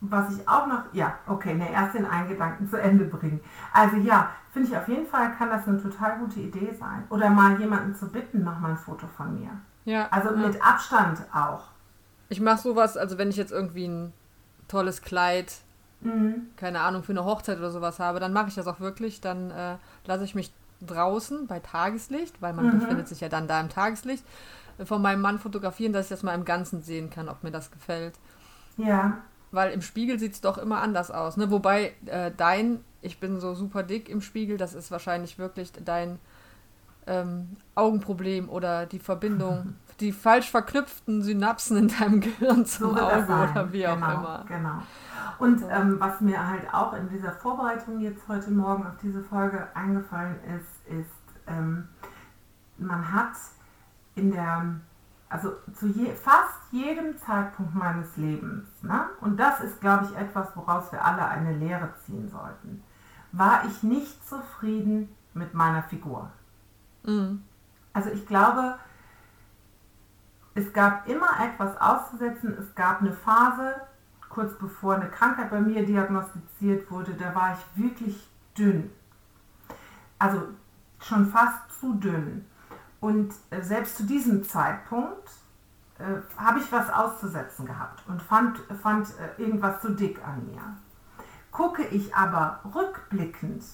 was 0.00 0.36
ich 0.36 0.48
auch 0.48 0.66
noch. 0.66 0.82
Ja, 0.92 1.14
okay, 1.26 1.54
ne, 1.54 1.70
erst 1.72 1.94
den 1.94 2.06
einen 2.06 2.28
Gedanken 2.28 2.68
zu 2.68 2.80
Ende 2.80 3.04
bringen. 3.04 3.40
Also 3.72 3.96
ja, 3.96 4.30
finde 4.52 4.68
ich 4.68 4.76
auf 4.76 4.88
jeden 4.88 5.06
Fall, 5.06 5.32
kann 5.32 5.50
das 5.50 5.66
eine 5.66 5.82
total 5.82 6.18
gute 6.18 6.40
Idee 6.40 6.74
sein. 6.78 7.04
Oder 7.10 7.30
mal 7.30 7.58
jemanden 7.58 7.94
zu 7.94 8.08
bitten, 8.08 8.44
mach 8.44 8.58
mal 8.60 8.70
ein 8.70 8.76
Foto 8.76 9.06
von 9.06 9.38
mir. 9.38 9.50
Ja. 9.84 10.08
Also 10.10 10.30
ja. 10.30 10.36
mit 10.36 10.62
Abstand 10.62 11.20
auch. 11.34 11.64
Ich 12.28 12.40
mache 12.40 12.58
sowas, 12.58 12.96
also 12.96 13.18
wenn 13.18 13.30
ich 13.30 13.36
jetzt 13.36 13.52
irgendwie 13.52 13.86
ein 13.86 14.12
tolles 14.68 15.02
Kleid 15.02 15.62
mhm. 16.00 16.48
keine 16.56 16.80
Ahnung, 16.80 17.02
für 17.02 17.12
eine 17.12 17.24
Hochzeit 17.24 17.58
oder 17.58 17.70
sowas 17.70 17.98
habe, 17.98 18.20
dann 18.20 18.32
mache 18.32 18.48
ich 18.48 18.54
das 18.54 18.66
auch 18.66 18.80
wirklich. 18.80 19.20
Dann 19.20 19.50
äh, 19.50 19.76
lasse 20.06 20.24
ich 20.24 20.34
mich 20.34 20.52
draußen 20.80 21.46
bei 21.46 21.60
Tageslicht, 21.60 22.40
weil 22.40 22.52
man 22.52 22.66
mhm. 22.66 22.80
befindet 22.80 23.08
sich 23.08 23.20
ja 23.20 23.28
dann 23.28 23.48
da 23.48 23.60
im 23.60 23.68
Tageslicht, 23.68 24.24
äh, 24.78 24.84
von 24.84 25.02
meinem 25.02 25.20
Mann 25.20 25.38
fotografieren, 25.38 25.92
dass 25.92 26.06
ich 26.06 26.10
das 26.10 26.22
mal 26.22 26.34
im 26.34 26.44
Ganzen 26.44 26.82
sehen 26.82 27.10
kann, 27.10 27.28
ob 27.28 27.42
mir 27.42 27.50
das 27.50 27.70
gefällt. 27.70 28.14
Ja. 28.76 29.18
Weil 29.50 29.72
im 29.72 29.82
Spiegel 29.82 30.18
sieht 30.18 30.34
es 30.34 30.40
doch 30.40 30.58
immer 30.58 30.80
anders 30.82 31.10
aus. 31.10 31.36
Ne? 31.36 31.50
Wobei 31.50 31.94
äh, 32.06 32.30
dein, 32.36 32.84
ich 33.00 33.18
bin 33.18 33.40
so 33.40 33.54
super 33.54 33.82
dick 33.82 34.08
im 34.08 34.20
Spiegel, 34.20 34.56
das 34.56 34.74
ist 34.74 34.90
wahrscheinlich 34.90 35.38
wirklich 35.38 35.72
dein 35.84 36.18
ähm, 37.06 37.56
Augenproblem 37.74 38.48
oder 38.48 38.86
die 38.86 38.98
Verbindung, 38.98 39.74
die 40.00 40.12
falsch 40.12 40.50
verknüpften 40.50 41.22
Synapsen 41.22 41.76
in 41.76 41.88
deinem 41.88 42.20
Gehirn 42.20 42.66
zum 42.66 42.94
so 42.94 43.02
Auge 43.02 43.24
oder 43.24 43.72
wie 43.72 43.80
genau, 43.80 43.92
auch 43.92 43.96
immer. 43.96 44.44
Genau. 44.46 44.82
Und 45.38 45.62
ähm, 45.70 45.96
was 45.98 46.20
mir 46.20 46.46
halt 46.46 46.72
auch 46.72 46.92
in 46.94 47.08
dieser 47.08 47.32
Vorbereitung 47.32 48.00
jetzt 48.00 48.26
heute 48.28 48.50
Morgen 48.50 48.86
auf 48.86 48.96
diese 49.00 49.22
Folge 49.22 49.68
eingefallen 49.74 50.36
ist, 50.56 50.92
ist, 50.92 51.46
ähm, 51.46 51.88
man 52.76 53.12
hat 53.12 53.32
in 54.16 54.32
der, 54.32 54.64
also 55.28 55.52
zu 55.74 55.86
je, 55.88 56.14
fast 56.14 56.58
jedem 56.70 57.18
Zeitpunkt 57.18 57.74
meines 57.74 58.16
Lebens, 58.16 58.66
ne? 58.82 59.08
und 59.20 59.38
das 59.38 59.60
ist, 59.60 59.80
glaube 59.80 60.06
ich, 60.06 60.16
etwas, 60.16 60.48
woraus 60.54 60.90
wir 60.92 61.04
alle 61.04 61.24
eine 61.26 61.54
Lehre 61.56 61.92
ziehen 62.04 62.28
sollten, 62.28 62.82
war 63.32 63.64
ich 63.66 63.82
nicht 63.82 64.26
zufrieden 64.26 65.14
mit 65.34 65.54
meiner 65.54 65.82
Figur. 65.82 66.30
Mhm. 67.04 67.42
Also 67.92 68.10
ich 68.10 68.26
glaube, 68.26 68.78
es 70.54 70.72
gab 70.72 71.08
immer 71.08 71.28
etwas 71.40 71.80
auszusetzen. 71.80 72.56
Es 72.58 72.74
gab 72.74 73.00
eine 73.00 73.12
Phase, 73.12 73.76
kurz 74.28 74.58
bevor 74.58 74.96
eine 74.96 75.08
Krankheit 75.08 75.50
bei 75.50 75.60
mir 75.60 75.86
diagnostiziert 75.86 76.90
wurde, 76.90 77.14
da 77.14 77.34
war 77.34 77.52
ich 77.52 77.82
wirklich 77.82 78.28
dünn. 78.56 78.90
Also 80.18 80.48
schon 81.00 81.26
fast 81.26 81.80
zu 81.80 81.94
dünn. 81.94 82.44
Und 83.00 83.32
äh, 83.50 83.62
selbst 83.62 83.96
zu 83.96 84.04
diesem 84.04 84.44
Zeitpunkt 84.44 85.28
äh, 85.98 86.20
habe 86.36 86.58
ich 86.58 86.70
was 86.72 86.90
auszusetzen 86.90 87.66
gehabt 87.66 88.02
und 88.08 88.20
fand, 88.22 88.58
fand 88.82 89.08
äh, 89.08 89.40
irgendwas 89.42 89.80
zu 89.80 89.90
dick 89.90 90.18
an 90.26 90.46
mir. 90.46 90.60
Gucke 91.50 91.84
ich 91.86 92.14
aber 92.14 92.60
rückblickend, 92.74 93.64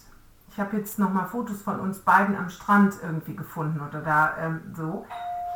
ich 0.49 0.61
habe 0.61 0.77
jetzt 0.77 0.99
nochmal 0.99 1.27
Fotos 1.27 1.63
von 1.63 1.81
uns 1.81 1.99
beiden 1.99 2.37
am 2.37 2.49
Strand 2.49 2.95
irgendwie 3.03 3.35
gefunden 3.35 3.81
oder 3.81 4.01
da 4.01 4.37
ähm, 4.39 4.61
so, 4.75 5.05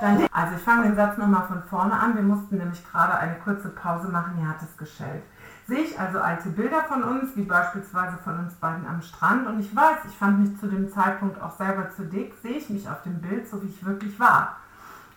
dann, 0.00 0.26
also 0.32 0.56
ich 0.56 0.62
fange 0.62 0.84
den 0.84 0.96
Satz 0.96 1.18
nochmal 1.18 1.46
von 1.46 1.62
vorne 1.64 1.92
an. 1.92 2.14
Wir 2.14 2.22
mussten 2.22 2.56
nämlich 2.56 2.84
gerade 2.88 3.16
eine 3.16 3.36
kurze 3.36 3.68
Pause 3.68 4.08
machen, 4.08 4.36
hier 4.36 4.48
hat 4.48 4.62
es 4.62 4.76
geschellt. 4.76 5.22
Sehe 5.68 5.80
ich 5.80 6.00
also 6.00 6.18
alte 6.18 6.48
Bilder 6.48 6.82
von 6.84 7.02
uns, 7.02 7.36
wie 7.36 7.42
beispielsweise 7.42 8.16
von 8.24 8.38
uns 8.38 8.54
beiden 8.54 8.86
am 8.86 9.02
Strand 9.02 9.46
und 9.46 9.60
ich 9.60 9.76
weiß, 9.76 9.98
ich 10.08 10.16
fand 10.16 10.40
mich 10.40 10.58
zu 10.58 10.66
dem 10.66 10.90
Zeitpunkt 10.90 11.38
auch 11.42 11.54
selber 11.58 11.90
zu 11.90 12.06
dick, 12.06 12.32
sehe 12.42 12.56
ich 12.56 12.70
mich 12.70 12.88
auf 12.88 13.02
dem 13.02 13.20
Bild, 13.20 13.46
so 13.46 13.62
wie 13.62 13.66
ich 13.66 13.84
wirklich 13.84 14.18
war. 14.18 14.56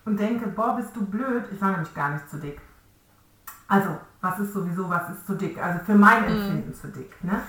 Und 0.03 0.19
denke, 0.19 0.47
boah, 0.47 0.75
bist 0.75 0.93
du 0.93 1.05
blöd, 1.05 1.45
ich 1.53 1.61
war 1.61 1.71
nämlich 1.71 1.93
gar 1.93 2.09
nicht 2.09 2.29
zu 2.29 2.37
dick. 2.37 2.59
Also, 3.69 3.97
was 4.19 4.39
ist 4.39 4.51
sowieso, 4.51 4.89
was 4.89 5.11
ist 5.11 5.25
zu 5.25 5.35
dick? 5.35 5.57
Also 5.57 5.79
für 5.85 5.95
mein 5.95 6.23
mhm. 6.23 6.31
Empfinden 6.31 6.69
mhm. 6.71 6.73
zu 6.73 6.89
dick. 6.89 7.23
Ne? 7.23 7.39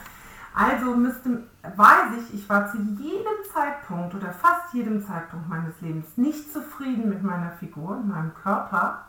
Also 0.54 0.94
müsste, 0.94 1.42
weiß 1.74 2.12
ich, 2.20 2.34
ich 2.34 2.48
war 2.48 2.70
zu 2.70 2.76
jedem 2.76 3.42
Zeitpunkt 3.52 4.14
oder 4.14 4.32
fast 4.32 4.72
jedem 4.74 5.04
Zeitpunkt 5.04 5.48
meines 5.48 5.80
Lebens 5.80 6.16
nicht 6.16 6.52
zufrieden 6.52 7.08
mit 7.08 7.24
meiner 7.24 7.50
Figur, 7.50 7.96
meinem 7.96 8.32
Körper 8.32 9.06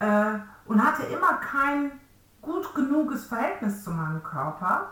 äh, 0.00 0.38
und 0.64 0.84
hatte 0.84 1.04
immer 1.04 1.34
kein 1.34 1.92
gut 2.42 2.74
genuges 2.74 3.24
Verhältnis 3.24 3.82
zu 3.82 3.90
meinem 3.90 4.22
Körper 4.22 4.88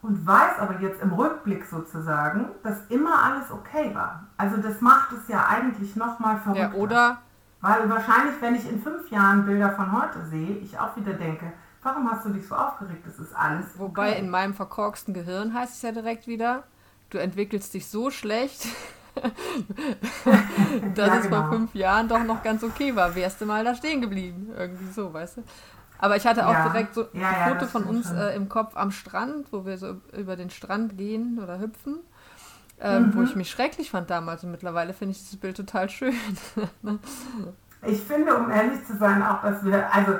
und 0.00 0.26
weiß 0.26 0.58
aber 0.60 0.80
jetzt 0.80 1.02
im 1.02 1.12
Rückblick 1.12 1.66
sozusagen, 1.66 2.46
dass 2.62 2.86
immer 2.88 3.22
alles 3.22 3.50
okay 3.50 3.94
war. 3.94 4.24
Also 4.38 4.56
das 4.56 4.80
macht 4.80 5.12
es 5.12 5.28
ja 5.28 5.46
eigentlich 5.46 5.96
nochmal 5.96 6.38
verrückter. 6.38 6.70
Ja, 6.70 6.74
oder? 6.74 7.18
Weil 7.60 7.90
wahrscheinlich, 7.90 8.40
wenn 8.40 8.54
ich 8.54 8.70
in 8.70 8.80
fünf 8.80 9.10
Jahren 9.10 9.44
Bilder 9.44 9.72
von 9.72 9.92
heute 9.92 10.24
sehe, 10.24 10.56
ich 10.58 10.78
auch 10.78 10.96
wieder 10.96 11.14
denke, 11.14 11.52
Warum 11.86 12.10
hast 12.10 12.24
du 12.26 12.30
dich 12.30 12.44
so 12.44 12.56
aufgeregt? 12.56 13.06
Das 13.06 13.16
ist 13.20 13.32
alles. 13.32 13.66
Wobei 13.78 14.10
okay. 14.10 14.18
in 14.18 14.28
meinem 14.28 14.54
verkorksten 14.54 15.14
Gehirn 15.14 15.54
heißt 15.54 15.76
es 15.76 15.82
ja 15.82 15.92
direkt 15.92 16.26
wieder, 16.26 16.64
du 17.10 17.18
entwickelst 17.18 17.74
dich 17.74 17.86
so 17.86 18.10
schlecht, 18.10 18.66
dass 20.96 21.06
ja, 21.06 21.16
es 21.16 21.22
genau. 21.22 21.42
vor 21.42 21.52
fünf 21.52 21.74
Jahren 21.76 22.08
doch 22.08 22.24
noch 22.24 22.42
ganz 22.42 22.64
okay 22.64 22.96
war. 22.96 23.14
Wärst 23.14 23.40
du 23.40 23.46
mal 23.46 23.62
da 23.62 23.76
stehen 23.76 24.00
geblieben? 24.00 24.52
Irgendwie 24.58 24.90
so, 24.90 25.12
weißt 25.12 25.36
du? 25.36 25.42
Aber 25.98 26.16
ich 26.16 26.26
hatte 26.26 26.46
auch 26.46 26.52
ja. 26.52 26.68
direkt 26.68 26.94
so 26.94 27.02
ein 27.12 27.20
ja, 27.20 27.48
Foto 27.48 27.66
von 27.66 27.84
uns 27.84 28.10
äh, 28.10 28.34
im 28.36 28.48
Kopf 28.48 28.76
am 28.76 28.90
Strand, 28.90 29.52
wo 29.52 29.64
wir 29.64 29.78
so 29.78 30.00
über 30.16 30.36
den 30.36 30.50
Strand 30.50 30.96
gehen 30.96 31.38
oder 31.42 31.58
hüpfen. 31.58 31.98
Ähm, 32.78 33.06
mhm. 33.06 33.14
Wo 33.14 33.22
ich 33.22 33.34
mich 33.34 33.50
schrecklich 33.50 33.90
fand 33.90 34.10
damals 34.10 34.44
und 34.44 34.50
mittlerweile 34.50 34.92
finde 34.92 35.12
ich 35.12 35.18
dieses 35.18 35.38
Bild 35.38 35.56
total 35.56 35.88
schön. 35.88 36.14
ich 37.86 38.00
finde, 38.02 38.36
um 38.36 38.50
ehrlich 38.50 38.84
zu 38.84 38.96
sein, 38.98 39.22
auch, 39.22 39.40
dass 39.40 39.64
wir, 39.64 39.92
also 39.94 40.18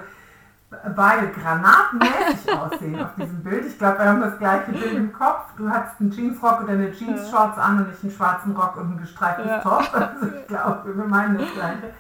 beide 0.94 1.28
granatenmäßig 1.28 2.52
aussehen 2.58 3.00
auf 3.00 3.14
diesem 3.16 3.42
Bild. 3.42 3.66
Ich 3.66 3.78
glaube, 3.78 3.98
wir 3.98 4.06
haben 4.06 4.20
das 4.20 4.38
gleiche 4.38 4.72
Bild 4.72 4.94
im 4.94 5.12
Kopf. 5.12 5.52
Du 5.56 5.68
hattest 5.68 6.00
einen 6.00 6.10
Jeansrock 6.10 6.62
oder 6.62 6.72
eine 6.72 6.92
Jeans-Shorts 6.92 7.58
an 7.58 7.78
und 7.78 7.92
ich 7.92 8.02
einen 8.02 8.12
schwarzen 8.12 8.56
Rock 8.56 8.76
und 8.76 8.92
ein 8.92 8.98
gestreiftes 8.98 9.46
ja. 9.46 9.60
Top. 9.60 9.84
Also 9.92 10.26
ich 10.34 10.46
glaube, 10.46 10.96
wir 10.96 11.04
meinen 11.04 11.38
das 11.38 11.52
gleiche. 11.52 11.94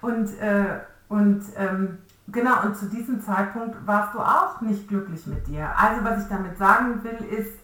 Und, 0.00 0.40
äh, 0.40 0.80
und 1.08 1.42
ähm, 1.56 1.98
genau, 2.28 2.62
und 2.62 2.76
zu 2.76 2.88
diesem 2.88 3.20
Zeitpunkt 3.22 3.86
warst 3.86 4.14
du 4.14 4.20
auch 4.20 4.60
nicht 4.60 4.88
glücklich 4.88 5.26
mit 5.26 5.46
dir. 5.46 5.76
Also 5.76 6.04
was 6.04 6.22
ich 6.22 6.28
damit 6.28 6.58
sagen 6.58 7.02
will, 7.02 7.26
ist, 7.26 7.58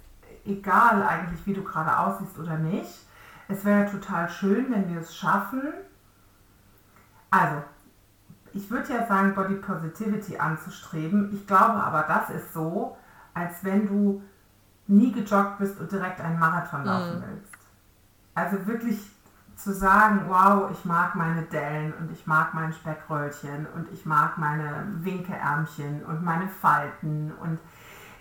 egal 0.45 1.03
eigentlich, 1.03 1.45
wie 1.47 1.55
du 1.55 1.63
gerade 1.63 1.97
aussiehst 1.99 2.39
oder 2.39 2.57
nicht, 2.57 3.07
es 3.49 3.65
wäre 3.65 3.91
total 3.91 4.29
schön, 4.29 4.71
wenn 4.71 4.93
wir 4.93 5.01
es 5.01 5.17
schaffen. 5.17 5.63
Also, 7.31 7.63
ich 8.53 8.71
würde 8.71 8.93
ja 8.93 9.07
sagen, 9.07 9.35
Body 9.35 9.57
Positivity 9.57 10.39
anzustreben. 10.39 11.31
Ich 11.33 11.47
glaube 11.47 11.75
aber, 11.75 12.03
das 12.03 12.31
ist 12.31 12.53
so, 12.53 12.97
als 13.35 13.63
wenn 13.65 13.87
du 13.87 14.23
nie 14.87 15.13
gejoggt 15.13 15.59
bist 15.59 15.79
und 15.79 15.93
direkt 15.93 16.21
einen 16.21 16.39
Marathon 16.39 16.85
laufen 16.85 17.19
mhm. 17.19 17.25
willst. 17.29 17.55
Also 18.35 18.67
wirklich 18.67 18.99
zu 19.59 19.75
sagen, 19.75 20.23
wow, 20.29 20.71
ich 20.71 20.85
mag 20.85 21.17
meine 21.17 21.43
Dellen 21.43 21.93
und 21.95 22.13
ich 22.13 22.27
mag 22.27 22.55
mein 22.55 22.73
Speckröllchen 22.73 23.67
und 23.75 23.91
ich 23.93 24.07
mag 24.07 24.39
meine 24.39 24.87
Winkeärmchen 25.01 26.05
und 26.05 26.23
meine 26.23 26.49
Falten 26.49 27.33
und 27.41 27.59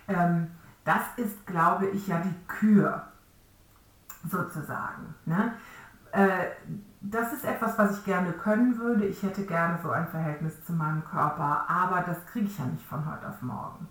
ähm, 0.08 0.48
das 0.84 1.02
ist, 1.16 1.46
glaube 1.46 1.86
ich, 1.86 2.08
ja 2.08 2.18
die 2.18 2.34
Kür 2.48 3.04
sozusagen. 4.28 5.14
Ne? 5.26 5.52
Äh, 6.12 6.46
das 7.00 7.32
ist 7.32 7.44
etwas, 7.44 7.78
was 7.78 7.98
ich 7.98 8.04
gerne 8.04 8.32
können 8.32 8.76
würde. 8.78 9.04
Ich 9.04 9.22
hätte 9.22 9.44
gerne 9.44 9.78
so 9.82 9.90
ein 9.90 10.08
Verhältnis 10.08 10.64
zu 10.64 10.72
meinem 10.72 11.04
Körper, 11.04 11.66
aber 11.68 12.00
das 12.00 12.26
kriege 12.26 12.46
ich 12.46 12.58
ja 12.58 12.64
nicht 12.64 12.84
von 12.84 13.06
heute 13.06 13.28
auf 13.28 13.40
morgen. 13.42 13.86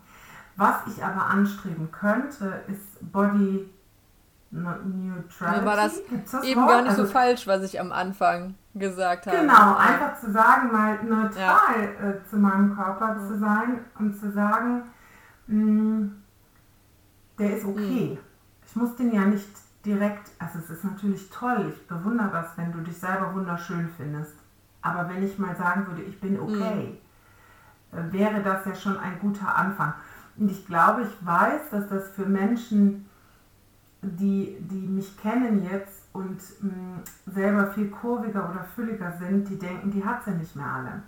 Was 0.57 0.75
ich 0.87 1.05
aber 1.05 1.27
anstreben 1.27 1.91
könnte, 1.91 2.61
ist 2.67 3.11
Body 3.11 3.69
Neutrality. 4.49 5.65
war 5.65 5.75
das, 5.75 6.01
das 6.31 6.43
eben 6.43 6.61
Wort? 6.61 6.69
gar 6.69 6.81
nicht 6.81 6.91
also, 6.91 7.05
so 7.05 7.11
falsch, 7.11 7.47
was 7.47 7.63
ich 7.63 7.79
am 7.79 7.91
Anfang 7.91 8.55
gesagt 8.73 9.27
habe. 9.27 9.37
Genau, 9.37 9.75
einfach 9.75 10.17
zu 10.19 10.31
sagen, 10.31 10.71
mal 10.71 11.03
neutral 11.03 11.35
ja. 11.39 12.09
äh, 12.09 12.25
zu 12.29 12.37
meinem 12.37 12.75
Körper 12.75 13.15
mhm. 13.15 13.27
zu 13.27 13.39
sein 13.39 13.79
und 13.99 14.17
zu 14.17 14.31
sagen, 14.31 14.83
mh, 15.47 15.63
mm, 15.63 16.23
der 17.39 17.57
ist 17.57 17.65
okay. 17.65 18.11
Mhm. 18.13 18.17
Ich 18.65 18.75
muss 18.75 18.95
den 18.95 19.13
ja 19.13 19.21
nicht 19.21 19.49
direkt, 19.85 20.31
also 20.39 20.59
es 20.59 20.69
ist 20.69 20.83
natürlich 20.83 21.29
toll, 21.29 21.73
ich 21.73 21.87
bewundere 21.87 22.29
das, 22.31 22.57
wenn 22.57 22.71
du 22.71 22.79
dich 22.79 22.97
selber 22.97 23.33
wunderschön 23.33 23.89
findest. 23.97 24.35
Aber 24.81 25.09
wenn 25.09 25.23
ich 25.23 25.37
mal 25.37 25.55
sagen 25.55 25.87
würde, 25.87 26.03
ich 26.03 26.19
bin 26.19 26.33
mhm. 26.33 26.41
okay, 26.41 26.97
mhm. 27.91 28.13
wäre 28.13 28.41
das 28.41 28.65
ja 28.65 28.75
schon 28.75 28.97
ein 28.97 29.19
guter 29.19 29.55
Anfang. 29.55 29.93
Und 30.37 30.51
ich 30.51 30.65
glaube, 30.65 31.01
ich 31.03 31.25
weiß, 31.25 31.69
dass 31.71 31.87
das 31.89 32.09
für 32.11 32.25
Menschen, 32.25 33.09
die, 34.15 34.57
die 34.59 34.87
mich 34.87 35.17
kennen 35.17 35.67
jetzt 35.69 36.03
und 36.13 36.39
mh, 36.61 36.71
mm, 36.71 37.03
selber 37.33 37.71
viel 37.73 37.89
kurviger 37.89 38.49
oder 38.49 38.63
fülliger 38.75 39.11
sind, 39.19 39.49
die 39.49 39.57
denken, 39.57 39.91
die 39.91 40.03
hat 40.03 40.23
sie 40.23 40.31
nicht 40.31 40.55
mehr 40.55 40.65
alle. 40.65 41.03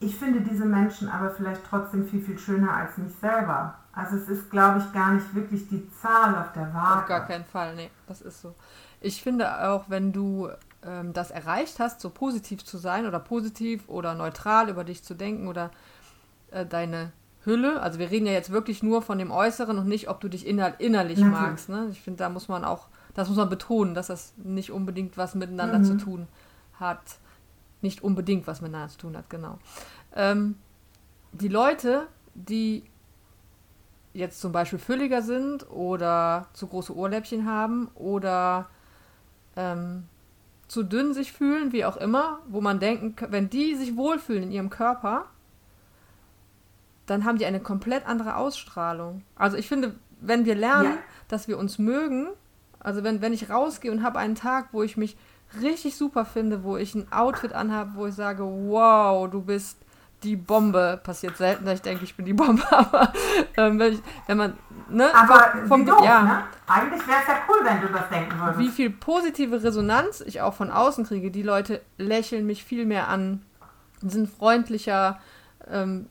Ich 0.00 0.16
finde 0.16 0.40
diese 0.40 0.64
Menschen 0.64 1.08
aber 1.08 1.30
vielleicht 1.30 1.62
trotzdem 1.64 2.06
viel, 2.06 2.22
viel 2.22 2.38
schöner 2.38 2.72
als 2.72 2.96
mich 2.98 3.12
selber. 3.20 3.74
Also 3.92 4.16
es 4.16 4.28
ist, 4.28 4.50
glaube 4.50 4.78
ich, 4.78 4.92
gar 4.92 5.12
nicht 5.12 5.34
wirklich 5.34 5.68
die 5.68 5.90
Zahl 6.00 6.36
auf 6.36 6.52
der 6.52 6.72
Waage. 6.72 7.00
Auf 7.00 7.08
gar 7.08 7.26
keinen 7.26 7.44
Fall, 7.44 7.74
nee, 7.74 7.90
das 8.06 8.20
ist 8.20 8.40
so. 8.40 8.54
Ich 9.00 9.22
finde 9.22 9.68
auch, 9.68 9.86
wenn 9.88 10.12
du 10.12 10.50
ähm, 10.84 11.12
das 11.12 11.32
erreicht 11.32 11.80
hast, 11.80 12.00
so 12.00 12.10
positiv 12.10 12.64
zu 12.64 12.78
sein 12.78 13.06
oder 13.06 13.18
positiv 13.18 13.88
oder 13.88 14.14
neutral 14.14 14.68
über 14.68 14.84
dich 14.84 15.02
zu 15.02 15.14
denken 15.14 15.48
oder 15.48 15.70
äh, 16.52 16.64
deine 16.64 17.12
Hülle, 17.48 17.80
also 17.82 17.98
wir 17.98 18.10
reden 18.10 18.26
ja 18.26 18.32
jetzt 18.32 18.50
wirklich 18.50 18.82
nur 18.82 19.02
von 19.02 19.18
dem 19.18 19.30
Äußeren 19.30 19.78
und 19.78 19.88
nicht, 19.88 20.08
ob 20.08 20.20
du 20.20 20.28
dich 20.28 20.46
inner 20.46 20.78
innerlich 20.78 21.18
Natürlich. 21.18 21.40
magst. 21.40 21.68
Ne? 21.68 21.88
Ich 21.90 22.00
finde, 22.00 22.18
da 22.18 22.28
muss 22.28 22.48
man 22.48 22.64
auch, 22.64 22.88
das 23.14 23.28
muss 23.28 23.36
man 23.36 23.48
betonen, 23.48 23.94
dass 23.94 24.08
das 24.08 24.34
nicht 24.36 24.70
unbedingt 24.70 25.16
was 25.16 25.34
miteinander 25.34 25.78
mhm. 25.78 25.84
zu 25.84 25.96
tun 25.96 26.28
hat. 26.78 27.18
Nicht 27.80 28.02
unbedingt 28.02 28.46
was 28.46 28.60
miteinander 28.60 28.88
zu 28.88 28.98
tun 28.98 29.16
hat, 29.16 29.30
genau. 29.30 29.58
Ähm, 30.14 30.56
die 31.32 31.48
Leute, 31.48 32.06
die 32.34 32.84
jetzt 34.12 34.40
zum 34.40 34.52
Beispiel 34.52 34.78
fülliger 34.78 35.22
sind 35.22 35.70
oder 35.70 36.46
zu 36.52 36.66
große 36.66 36.94
Ohrläppchen 36.94 37.46
haben 37.46 37.88
oder 37.94 38.68
ähm, 39.56 40.04
zu 40.68 40.82
dünn 40.82 41.14
sich 41.14 41.32
fühlen, 41.32 41.72
wie 41.72 41.84
auch 41.84 41.96
immer, 41.96 42.40
wo 42.48 42.60
man 42.60 42.78
denken, 42.78 43.14
wenn 43.30 43.48
die 43.48 43.74
sich 43.74 43.96
wohlfühlen 43.96 44.44
in 44.44 44.50
ihrem 44.52 44.70
Körper, 44.70 45.26
dann 47.10 47.24
haben 47.24 47.38
die 47.38 47.46
eine 47.46 47.60
komplett 47.60 48.06
andere 48.06 48.36
Ausstrahlung. 48.36 49.22
Also 49.36 49.56
ich 49.56 49.68
finde, 49.68 49.94
wenn 50.20 50.44
wir 50.44 50.54
lernen, 50.54 50.92
ja. 50.92 50.98
dass 51.28 51.48
wir 51.48 51.58
uns 51.58 51.78
mögen, 51.78 52.28
also 52.80 53.02
wenn, 53.04 53.22
wenn 53.22 53.32
ich 53.32 53.50
rausgehe 53.50 53.90
und 53.90 54.02
habe 54.02 54.18
einen 54.18 54.34
Tag, 54.34 54.68
wo 54.72 54.82
ich 54.82 54.96
mich 54.96 55.16
richtig 55.60 55.96
super 55.96 56.24
finde, 56.24 56.62
wo 56.62 56.76
ich 56.76 56.94
ein 56.94 57.10
Outfit 57.12 57.52
anhabe, 57.52 57.92
wo 57.94 58.06
ich 58.06 58.14
sage, 58.14 58.44
wow, 58.44 59.28
du 59.30 59.42
bist 59.42 59.78
die 60.22 60.36
Bombe 60.36 61.00
passiert 61.02 61.36
selten, 61.36 61.64
dass 61.64 61.74
ich 61.74 61.82
denke, 61.82 62.04
ich 62.04 62.16
bin 62.16 62.26
die 62.26 62.32
Bombe, 62.32 62.62
aber 62.70 63.12
ähm, 63.56 63.78
wenn, 63.78 63.92
ich, 63.94 64.02
wenn, 64.26 64.36
man, 64.36 64.54
ne, 64.88 65.14
aber 65.14 65.66
vom, 65.68 65.86
doof, 65.86 66.02
ja, 66.04 66.22
ne? 66.22 66.44
Eigentlich 66.66 67.06
wäre 67.06 67.20
es 67.22 67.28
ja 67.28 67.38
cool, 67.48 67.64
wenn 67.64 67.80
du 67.80 67.88
das 67.92 68.08
denken 68.08 68.38
würdest. 68.38 68.58
Wie 68.58 68.68
viel 68.68 68.90
positive 68.90 69.62
Resonanz 69.62 70.20
ich 70.20 70.40
auch 70.40 70.54
von 70.54 70.70
außen 70.70 71.06
kriege, 71.06 71.30
die 71.30 71.42
Leute 71.42 71.82
lächeln 71.98 72.46
mich 72.46 72.64
viel 72.64 72.84
mehr 72.84 73.08
an, 73.08 73.42
sind 74.02 74.28
freundlicher, 74.28 75.20
ähm, 75.70 76.08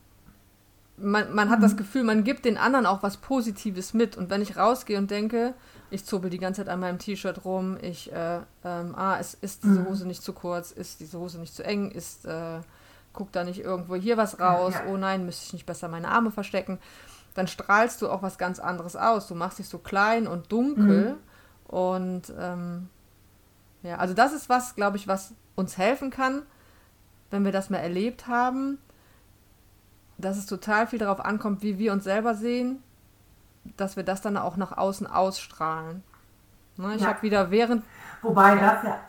man, 0.98 1.34
man 1.34 1.50
hat 1.50 1.60
mhm. 1.60 1.64
das 1.64 1.78
Gefühl, 1.78 2.04
man 2.04 2.24
gibt 2.24 2.46
den 2.46 2.58
anderen 2.58 2.86
auch 2.86 3.04
was 3.04 3.18
Positives 3.18 3.94
mit. 3.94 4.18
Und 4.18 4.30
wenn 4.30 4.42
ich 4.42 4.58
rausgehe 4.58 4.98
und 4.98 5.12
denke, 5.12 5.54
ich 5.90 6.06
zuppel 6.06 6.30
die 6.30 6.40
ganze 6.40 6.62
Zeit 6.62 6.70
an 6.70 6.80
meinem 6.80 7.00
T-Shirt 7.00 7.46
rum, 7.46 7.78
ich, 7.82 8.12
äh, 8.12 8.40
ähm, 8.64 8.96
ah, 8.96 9.16
ist, 9.16 9.36
ist 9.42 9.64
diese 9.64 9.82
mhm. 9.82 9.88
Hose 9.88 10.08
nicht 10.08 10.24
zu 10.24 10.34
kurz, 10.34 10.72
ist 10.72 11.00
diese 11.00 11.20
Hose 11.20 11.40
nicht 11.40 11.56
zu 11.56 11.64
eng, 11.64 11.92
ist, 11.92 12.26
äh, 12.26 12.60
guck 13.14 13.32
da 13.32 13.44
nicht 13.44 13.60
irgendwo 13.60 13.96
hier 13.96 14.18
was 14.18 14.40
raus, 14.40 14.74
ja, 14.74 14.86
ja. 14.86 14.92
oh 14.92 14.98
nein, 14.98 15.26
müsste 15.26 15.46
ich 15.46 15.54
nicht 15.54 15.66
besser 15.66 15.88
meine 15.88 16.10
Arme 16.10 16.32
verstecken, 16.32 16.80
dann 17.34 17.48
strahlst 17.48 18.02
du 18.02 18.10
auch 18.10 18.22
was 18.22 18.38
ganz 18.38 18.60
anderes 18.60 18.96
aus. 18.96 19.28
Du 19.28 19.36
machst 19.36 19.60
dich 19.60 19.70
so 19.70 19.78
klein 19.78 20.28
und 20.28 20.52
dunkel 20.52 21.12
mhm. 21.12 21.76
und 21.76 22.34
ähm, 22.38 22.90
ja, 23.84 23.98
also 23.98 24.14
das 24.14 24.34
ist 24.34 24.50
was, 24.50 24.76
glaube 24.76 24.98
ich, 24.98 25.08
was 25.08 25.34
uns 25.56 25.78
helfen 25.78 26.10
kann, 26.10 26.42
wenn 27.30 27.46
wir 27.46 27.52
das 27.52 27.70
mal 27.70 27.78
erlebt 27.78 28.28
haben, 28.28 28.80
dass 30.18 30.38
es 30.38 30.46
total 30.46 30.88
viel 30.88 31.00
darauf 31.00 31.24
ankommt, 31.24 31.62
wie 31.62 31.78
wir 31.78 31.94
uns 31.94 32.04
selber 32.04 32.36
sehen, 32.36 32.82
dass 33.76 33.96
wir 33.96 34.04
das 34.04 34.22
dann 34.22 34.38
auch 34.38 34.58
nach 34.58 34.78
außen 34.78 35.08
ausstrahlen. 35.08 36.04
Ne, 36.78 36.96
ich 36.96 37.02
ja. 37.02 37.10
habe 37.10 37.22
wieder 37.22 37.52
während. 37.52 37.84
Wobei 38.22 38.56
das 38.56 38.84
ja. 38.84 39.00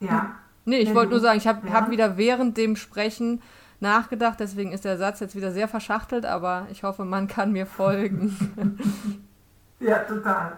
Ja. 0.00 0.34
Nee, 0.64 0.78
ich 0.78 0.94
wollte 0.94 1.12
nur 1.12 1.20
sagen, 1.20 1.38
ich 1.38 1.46
habe 1.46 1.66
ja. 1.68 1.74
hab 1.74 1.90
wieder 1.90 2.16
während 2.16 2.56
dem 2.56 2.76
Sprechen 2.76 3.42
nachgedacht, 3.80 4.40
deswegen 4.40 4.72
ist 4.72 4.84
der 4.84 4.98
Satz 4.98 5.20
jetzt 5.20 5.36
wieder 5.36 5.52
sehr 5.52 5.68
verschachtelt, 5.68 6.26
aber 6.26 6.66
ich 6.70 6.82
hoffe, 6.82 7.04
man 7.04 7.28
kann 7.28 7.52
mir 7.52 7.66
folgen. 7.66 8.34
ja, 9.80 9.98
total. 9.98 10.52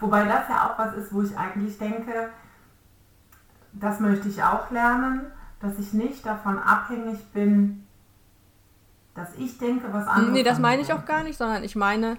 Wobei 0.00 0.24
das 0.24 0.48
ja 0.48 0.68
auch 0.68 0.78
was 0.78 0.94
ist, 0.94 1.12
wo 1.12 1.22
ich 1.22 1.36
eigentlich 1.36 1.78
denke, 1.78 2.30
das 3.72 4.00
möchte 4.00 4.28
ich 4.28 4.42
auch 4.42 4.70
lernen, 4.70 5.26
dass 5.60 5.78
ich 5.78 5.92
nicht 5.92 6.24
davon 6.24 6.58
abhängig 6.58 7.24
bin, 7.32 7.85
dass 9.16 9.34
ich 9.36 9.58
denke, 9.58 9.92
was 9.92 10.06
andere. 10.06 10.32
Nee, 10.32 10.42
das 10.42 10.58
meine 10.58 10.82
ich 10.82 10.92
auch 10.92 11.04
gar 11.04 11.22
nicht, 11.22 11.38
sondern 11.38 11.64
ich 11.64 11.74
meine, 11.74 12.18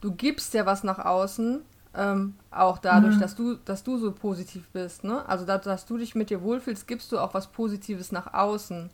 du 0.00 0.12
gibst 0.12 0.54
ja 0.54 0.66
was 0.66 0.84
nach 0.84 0.98
außen, 0.98 1.62
ähm, 1.96 2.34
auch 2.50 2.78
dadurch, 2.78 3.16
mhm. 3.16 3.20
dass 3.20 3.34
du, 3.34 3.54
dass 3.54 3.82
du 3.84 3.98
so 3.98 4.12
positiv 4.12 4.68
bist, 4.70 5.04
ne? 5.04 5.26
Also 5.28 5.44
dass, 5.44 5.62
dass, 5.62 5.86
du 5.86 5.96
dich 5.96 6.14
mit 6.14 6.30
dir 6.30 6.42
wohlfühlst, 6.42 6.86
gibst 6.86 7.12
du 7.12 7.18
auch 7.18 7.34
was 7.34 7.48
Positives 7.48 8.12
nach 8.12 8.34
außen. 8.34 8.90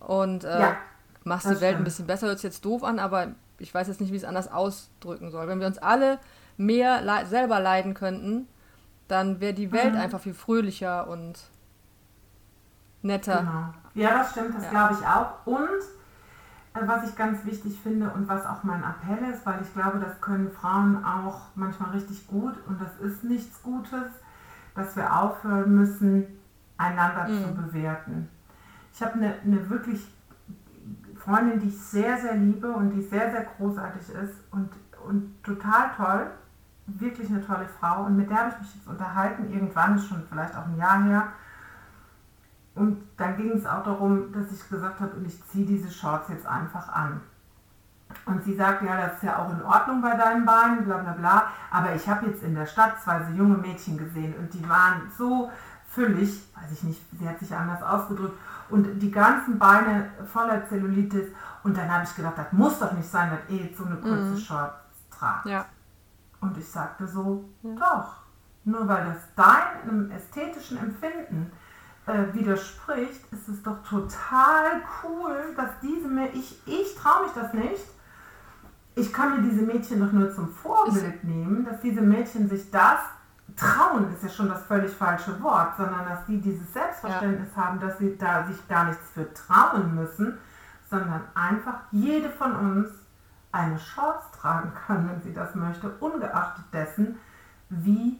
Und 0.00 0.44
äh, 0.44 0.60
ja, 0.60 0.76
machst 1.24 1.46
die 1.46 1.50
Welt 1.50 1.62
stimmt. 1.62 1.78
ein 1.78 1.84
bisschen 1.84 2.06
besser, 2.06 2.26
hört 2.26 2.38
sich 2.38 2.44
jetzt 2.44 2.64
doof 2.64 2.84
an, 2.84 2.98
aber 2.98 3.28
ich 3.58 3.72
weiß 3.72 3.88
jetzt 3.88 4.00
nicht, 4.00 4.12
wie 4.12 4.16
es 4.16 4.24
anders 4.24 4.50
ausdrücken 4.50 5.30
soll. 5.30 5.46
Wenn 5.46 5.60
wir 5.60 5.66
uns 5.66 5.78
alle 5.78 6.18
mehr 6.56 7.00
le 7.00 7.26
selber 7.26 7.60
leiden 7.60 7.94
könnten, 7.94 8.48
dann 9.08 9.40
wäre 9.40 9.54
die 9.54 9.72
Welt 9.72 9.94
mhm. 9.94 10.00
einfach 10.00 10.20
viel 10.20 10.34
fröhlicher 10.34 11.08
und 11.08 11.38
netter. 13.02 13.38
Genau. 13.38 14.06
Ja, 14.06 14.18
das 14.18 14.32
stimmt, 14.32 14.56
das 14.56 14.64
ja. 14.64 14.70
glaube 14.70 14.96
ich 15.00 15.06
auch. 15.06 15.46
Und 15.46 15.82
was 16.74 17.08
ich 17.08 17.16
ganz 17.16 17.44
wichtig 17.44 17.78
finde 17.80 18.10
und 18.10 18.28
was 18.28 18.44
auch 18.46 18.64
mein 18.64 18.82
Appell 18.82 19.30
ist, 19.32 19.46
weil 19.46 19.62
ich 19.62 19.72
glaube, 19.72 20.00
das 20.00 20.20
können 20.20 20.50
Frauen 20.50 21.04
auch 21.04 21.42
manchmal 21.54 21.90
richtig 21.90 22.26
gut 22.26 22.54
und 22.66 22.80
das 22.80 22.98
ist 23.00 23.22
nichts 23.22 23.62
Gutes, 23.62 24.10
dass 24.74 24.96
wir 24.96 25.16
aufhören 25.16 25.74
müssen, 25.74 26.26
einander 26.76 27.28
mhm. 27.28 27.42
zu 27.42 27.54
bewerten. 27.54 28.28
Ich 28.92 29.00
habe 29.02 29.14
eine, 29.14 29.34
eine 29.44 29.70
wirklich 29.70 30.04
Freundin, 31.16 31.60
die 31.60 31.68
ich 31.68 31.80
sehr, 31.80 32.18
sehr 32.18 32.34
liebe 32.34 32.70
und 32.72 32.90
die 32.90 33.02
sehr, 33.02 33.30
sehr 33.30 33.46
großartig 33.56 34.08
ist 34.08 34.34
und, 34.50 34.68
und 35.06 35.42
total 35.44 35.90
toll, 35.96 36.26
wirklich 36.86 37.30
eine 37.30 37.46
tolle 37.46 37.66
Frau 37.80 38.04
und 38.04 38.16
mit 38.16 38.28
der 38.28 38.38
habe 38.38 38.50
ich 38.50 38.58
mich 38.58 38.74
jetzt 38.74 38.88
unterhalten, 38.88 39.52
irgendwann 39.52 39.98
schon 39.98 40.24
vielleicht 40.28 40.56
auch 40.56 40.66
ein 40.66 40.76
Jahr 40.76 41.04
her 41.04 41.28
und 42.74 43.02
dann 43.16 43.36
ging 43.36 43.52
es 43.52 43.66
auch 43.66 43.84
darum, 43.84 44.32
dass 44.32 44.50
ich 44.50 44.68
gesagt 44.68 45.00
habe, 45.00 45.16
und 45.16 45.26
ich 45.26 45.44
ziehe 45.48 45.66
diese 45.66 45.90
Shorts 45.90 46.28
jetzt 46.28 46.46
einfach 46.46 46.88
an. 46.88 47.20
Und 48.26 48.42
sie 48.44 48.54
sagt, 48.54 48.82
ja, 48.82 48.96
das 48.96 49.14
ist 49.14 49.22
ja 49.22 49.38
auch 49.38 49.50
in 49.50 49.62
Ordnung 49.62 50.02
bei 50.02 50.16
deinen 50.16 50.44
Beinen, 50.44 50.84
bla 50.84 50.98
bla 50.98 51.12
bla. 51.12 51.44
Aber 51.70 51.94
ich 51.94 52.08
habe 52.08 52.26
jetzt 52.26 52.42
in 52.42 52.54
der 52.54 52.66
Stadt 52.66 53.00
zwei 53.02 53.22
so 53.24 53.32
junge 53.32 53.56
Mädchen 53.56 53.96
gesehen 53.96 54.34
und 54.38 54.52
die 54.52 54.68
waren 54.68 55.02
so 55.16 55.50
füllig, 55.88 56.48
weiß 56.54 56.72
ich 56.72 56.82
nicht, 56.82 57.00
sie 57.18 57.28
hat 57.28 57.38
sich 57.38 57.54
anders 57.54 57.82
ausgedrückt, 57.82 58.38
und 58.70 58.98
die 58.98 59.10
ganzen 59.10 59.58
Beine 59.58 60.10
voller 60.32 60.66
Zellulitis. 60.66 61.28
Und 61.62 61.76
dann 61.76 61.90
habe 61.92 62.04
ich 62.04 62.14
gedacht, 62.16 62.34
das 62.36 62.52
muss 62.52 62.78
doch 62.78 62.92
nicht 62.92 63.08
sein, 63.08 63.30
dass 63.30 63.54
ihr 63.54 63.66
jetzt 63.66 63.78
so 63.78 63.84
eine 63.84 63.96
kurze 63.96 64.16
mhm. 64.16 64.38
Shorts 64.38 64.74
tragt. 65.10 65.46
Ja. 65.46 65.66
Und 66.40 66.56
ich 66.58 66.68
sagte 66.68 67.06
so, 67.06 67.44
ja. 67.62 67.74
doch, 67.74 68.16
nur 68.64 68.88
weil 68.88 69.04
das 69.06 69.34
deinem 69.34 70.10
ästhetischen 70.10 70.78
Empfinden 70.78 71.52
äh, 72.06 72.34
widerspricht, 72.34 73.20
ist 73.32 73.48
es 73.48 73.62
doch 73.62 73.82
total 73.82 74.82
cool, 75.02 75.54
dass 75.56 75.70
diese 75.82 76.08
Mädchen, 76.08 76.40
ich, 76.40 76.58
ich 76.66 76.94
traue 76.96 77.24
mich 77.24 77.32
das 77.34 77.52
nicht. 77.54 77.84
Ich 78.96 79.12
kann 79.12 79.36
mir 79.36 79.50
diese 79.50 79.62
Mädchen 79.62 80.00
doch 80.00 80.12
nur 80.12 80.32
zum 80.32 80.48
Vorbild 80.48 81.24
nehmen, 81.24 81.64
dass 81.64 81.80
diese 81.80 82.00
Mädchen 82.00 82.48
sich 82.48 82.70
das 82.70 83.00
trauen, 83.56 84.12
ist 84.12 84.22
ja 84.22 84.28
schon 84.28 84.48
das 84.48 84.62
völlig 84.62 84.92
falsche 84.92 85.40
Wort, 85.42 85.76
sondern 85.76 86.06
dass 86.06 86.24
die 86.26 86.40
dieses 86.40 86.72
Selbstverständnis 86.72 87.48
ja. 87.56 87.62
haben, 87.62 87.80
dass 87.80 87.98
sie 87.98 88.16
da 88.16 88.46
sich 88.46 88.68
gar 88.68 88.86
nichts 88.86 89.10
für 89.10 89.32
trauen 89.34 89.94
müssen, 89.94 90.38
sondern 90.90 91.22
einfach 91.34 91.80
jede 91.90 92.30
von 92.30 92.54
uns 92.54 92.88
eine 93.52 93.76
Chance 93.76 94.26
tragen 94.40 94.72
kann, 94.86 95.08
wenn 95.08 95.22
sie 95.22 95.32
das 95.32 95.54
möchte, 95.54 95.90
ungeachtet 96.00 96.64
dessen, 96.72 97.18
wie 97.68 98.18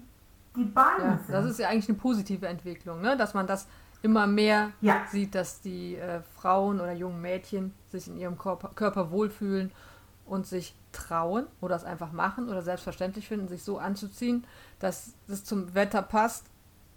die 0.56 0.64
Beine 0.64 1.04
ja, 1.04 1.18
sind. 1.18 1.32
Das 1.32 1.44
ist 1.46 1.58
ja 1.58 1.68
eigentlich 1.68 1.88
eine 1.88 1.98
positive 1.98 2.46
Entwicklung, 2.46 3.00
ne? 3.00 3.16
dass 3.16 3.34
man 3.34 3.46
das 3.46 3.66
immer 4.02 4.26
mehr 4.26 4.70
ja. 4.80 5.02
sieht, 5.10 5.34
dass 5.34 5.60
die 5.60 5.96
äh, 5.96 6.20
Frauen 6.36 6.80
oder 6.80 6.92
jungen 6.92 7.20
Mädchen 7.20 7.72
sich 7.90 8.06
in 8.06 8.18
ihrem 8.18 8.36
Körper, 8.36 8.70
Körper 8.74 9.10
wohlfühlen 9.10 9.72
und 10.26 10.46
sich 10.46 10.74
trauen 10.92 11.46
oder 11.60 11.76
es 11.76 11.84
einfach 11.84 12.12
machen 12.12 12.48
oder 12.48 12.62
selbstverständlich 12.62 13.26
finden, 13.26 13.48
sich 13.48 13.62
so 13.62 13.78
anzuziehen, 13.78 14.46
dass 14.78 15.14
es 15.28 15.44
zum 15.44 15.74
Wetter 15.74 16.02
passt 16.02 16.46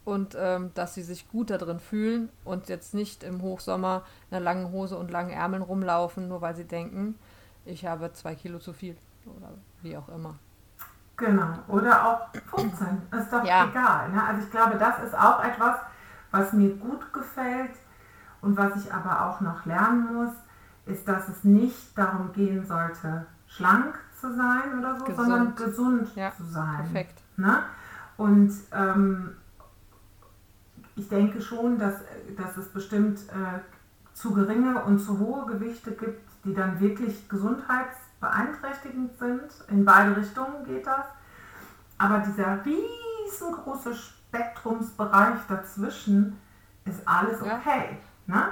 und 0.05 0.37
ähm, 0.39 0.71
dass 0.73 0.93
sie 0.93 1.01
sich 1.01 1.29
gut 1.29 1.49
darin 1.49 1.79
fühlen 1.79 2.29
und 2.45 2.69
jetzt 2.69 2.93
nicht 2.93 3.23
im 3.23 3.41
Hochsommer 3.41 4.03
in 4.29 4.37
einer 4.37 4.43
langen 4.43 4.71
Hose 4.71 4.97
und 4.97 5.11
langen 5.11 5.31
Ärmeln 5.31 5.63
rumlaufen, 5.63 6.27
nur 6.27 6.41
weil 6.41 6.55
sie 6.55 6.65
denken, 6.65 7.15
ich 7.65 7.85
habe 7.85 8.13
zwei 8.13 8.35
Kilo 8.35 8.59
zu 8.59 8.73
viel 8.73 8.95
oder 9.25 9.53
wie 9.81 9.97
auch 9.97 10.09
immer. 10.09 10.35
Genau, 11.17 11.49
oder 11.67 12.06
auch 12.06 12.56
15, 12.56 12.88
ist 13.19 13.34
doch 13.34 13.43
ja. 13.43 13.67
egal. 13.67 14.10
Ne? 14.12 14.23
Also 14.23 14.43
ich 14.43 14.51
glaube, 14.51 14.77
das 14.77 14.99
ist 15.03 15.17
auch 15.17 15.43
etwas, 15.43 15.77
was 16.30 16.53
mir 16.53 16.75
gut 16.75 17.12
gefällt 17.12 17.71
und 18.41 18.56
was 18.56 18.75
ich 18.75 18.93
aber 18.93 19.25
auch 19.25 19.41
noch 19.41 19.65
lernen 19.65 20.13
muss, 20.13 20.34
ist, 20.86 21.08
dass 21.08 21.27
es 21.27 21.43
nicht 21.43 21.97
darum 21.97 22.32
gehen 22.34 22.65
sollte, 22.65 23.25
schlank 23.47 23.97
zu 24.19 24.34
sein 24.36 24.77
oder 24.77 24.97
so, 24.97 25.06
gesund. 25.06 25.27
sondern 25.27 25.56
gesund 25.56 26.15
ja, 26.15 26.32
zu 26.36 26.43
sein. 26.43 26.77
Perfekt. 26.84 27.21
Ne? 27.36 27.63
Und 28.17 28.53
ähm, 28.71 29.38
ich 30.95 31.10
denke 31.10 31.41
schon, 31.41 31.80
dass, 31.80 31.95
dass 32.36 32.58
es 32.58 32.69
bestimmt 32.69 33.19
äh, 33.30 33.60
zu 34.13 34.34
geringe 34.34 34.84
und 34.84 34.99
zu 34.99 35.19
hohe 35.19 35.45
Gewichte 35.47 35.91
gibt, 35.91 36.27
die 36.43 36.53
dann 36.53 36.80
wirklich 36.80 37.27
gesundheitsbeeinträchtigend 38.19 39.17
sind. 39.17 39.69
In 39.69 39.86
beide 39.86 40.15
Richtungen 40.15 40.63
geht 40.65 40.86
das. 40.86 41.06
Aber 41.97 42.19
dieser 42.19 42.60
riesengroße 42.65 43.95
Spektrumsbereich 43.95 45.39
dazwischen 45.47 46.39
ist 46.86 47.08
alles 47.08 47.41
okay. 47.41 47.97
Ja. 48.27 48.36
Ne? 48.36 48.43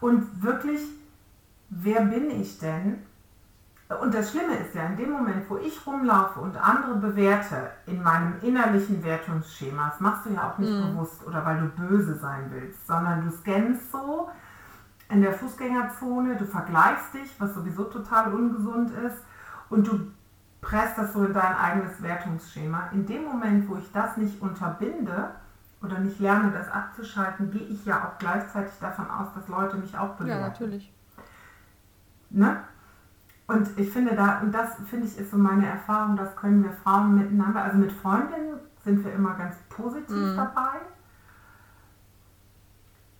Und 0.00 0.42
wirklich, 0.42 0.80
wer 1.70 2.02
bin 2.02 2.30
ich 2.30 2.58
denn? 2.58 3.02
Und 4.00 4.14
das 4.14 4.30
Schlimme 4.30 4.56
ist 4.56 4.74
ja, 4.74 4.86
in 4.86 4.96
dem 4.96 5.10
Moment, 5.10 5.50
wo 5.50 5.56
ich 5.56 5.84
rumlaufe 5.84 6.40
und 6.40 6.56
andere 6.56 6.94
bewerte 6.96 7.70
in 7.86 8.00
meinem 8.00 8.34
innerlichen 8.40 9.02
Wertungsschema, 9.02 9.88
das 9.90 10.00
machst 10.00 10.26
du 10.26 10.30
ja 10.30 10.48
auch 10.48 10.58
nicht 10.58 10.72
mhm. 10.72 10.92
bewusst 10.92 11.26
oder 11.26 11.44
weil 11.44 11.60
du 11.60 11.66
böse 11.68 12.14
sein 12.16 12.50
willst, 12.50 12.86
sondern 12.86 13.24
du 13.24 13.32
scannst 13.32 13.90
so 13.90 14.30
in 15.10 15.22
der 15.22 15.32
Fußgängerzone, 15.32 16.36
du 16.36 16.46
vergleichst 16.46 17.14
dich, 17.14 17.34
was 17.38 17.54
sowieso 17.54 17.84
total 17.84 18.32
ungesund 18.32 18.90
ist, 18.92 19.18
und 19.68 19.86
du 19.86 20.00
presst 20.60 20.98
das 20.98 21.12
so 21.12 21.24
in 21.24 21.32
dein 21.32 21.56
eigenes 21.56 22.02
Wertungsschema. 22.02 22.90
In 22.92 23.06
dem 23.06 23.24
Moment, 23.24 23.68
wo 23.68 23.76
ich 23.76 23.90
das 23.92 24.16
nicht 24.16 24.40
unterbinde 24.40 25.30
oder 25.82 25.98
nicht 25.98 26.20
lerne, 26.20 26.52
das 26.52 26.70
abzuschalten, 26.70 27.50
gehe 27.50 27.62
ich 27.62 27.84
ja 27.84 28.04
auch 28.04 28.18
gleichzeitig 28.18 28.72
davon 28.80 29.10
aus, 29.10 29.28
dass 29.34 29.48
Leute 29.48 29.76
mich 29.76 29.96
auch 29.96 30.14
bewerten. 30.16 30.42
Ja, 30.42 30.48
natürlich. 30.48 30.92
Ne? 32.30 32.58
Und 33.46 33.68
ich 33.76 33.90
finde 33.90 34.14
da, 34.14 34.40
und 34.40 34.52
das 34.52 34.76
finde 34.88 35.06
ich 35.06 35.18
ist 35.18 35.30
so 35.30 35.36
meine 35.36 35.66
Erfahrung, 35.66 36.16
das 36.16 36.36
können 36.36 36.62
wir 36.62 36.70
Frauen 36.84 37.16
miteinander, 37.16 37.64
also 37.64 37.78
mit 37.78 37.90
Freundinnen 37.90 38.60
sind 38.84 39.04
wir 39.04 39.12
immer 39.12 39.34
ganz 39.34 39.56
positiv 39.68 40.14
mhm. 40.14 40.36
dabei. 40.36 40.78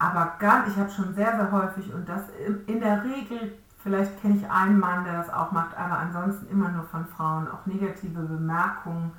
Aber 0.01 0.35
gar, 0.41 0.67
ich 0.67 0.77
habe 0.77 0.91
schon 0.91 1.15
sehr, 1.15 1.37
sehr 1.37 1.53
häufig 1.53 1.95
und 1.95 2.09
das 2.09 2.23
in 2.67 2.81
der 2.81 3.05
Regel 3.05 3.53
Vielleicht 3.83 4.21
kenne 4.21 4.37
ich 4.37 4.51
einen 4.51 4.79
Mann, 4.79 5.05
der 5.05 5.15
das 5.15 5.33
auch 5.33 5.53
macht, 5.53 5.77
aber 5.77 5.99
ansonsten 5.99 6.51
immer 6.51 6.69
nur 6.69 6.85
von 6.85 7.07
Frauen 7.07 7.49
auch 7.49 7.65
negative 7.65 8.21
Bemerkungen 8.21 9.13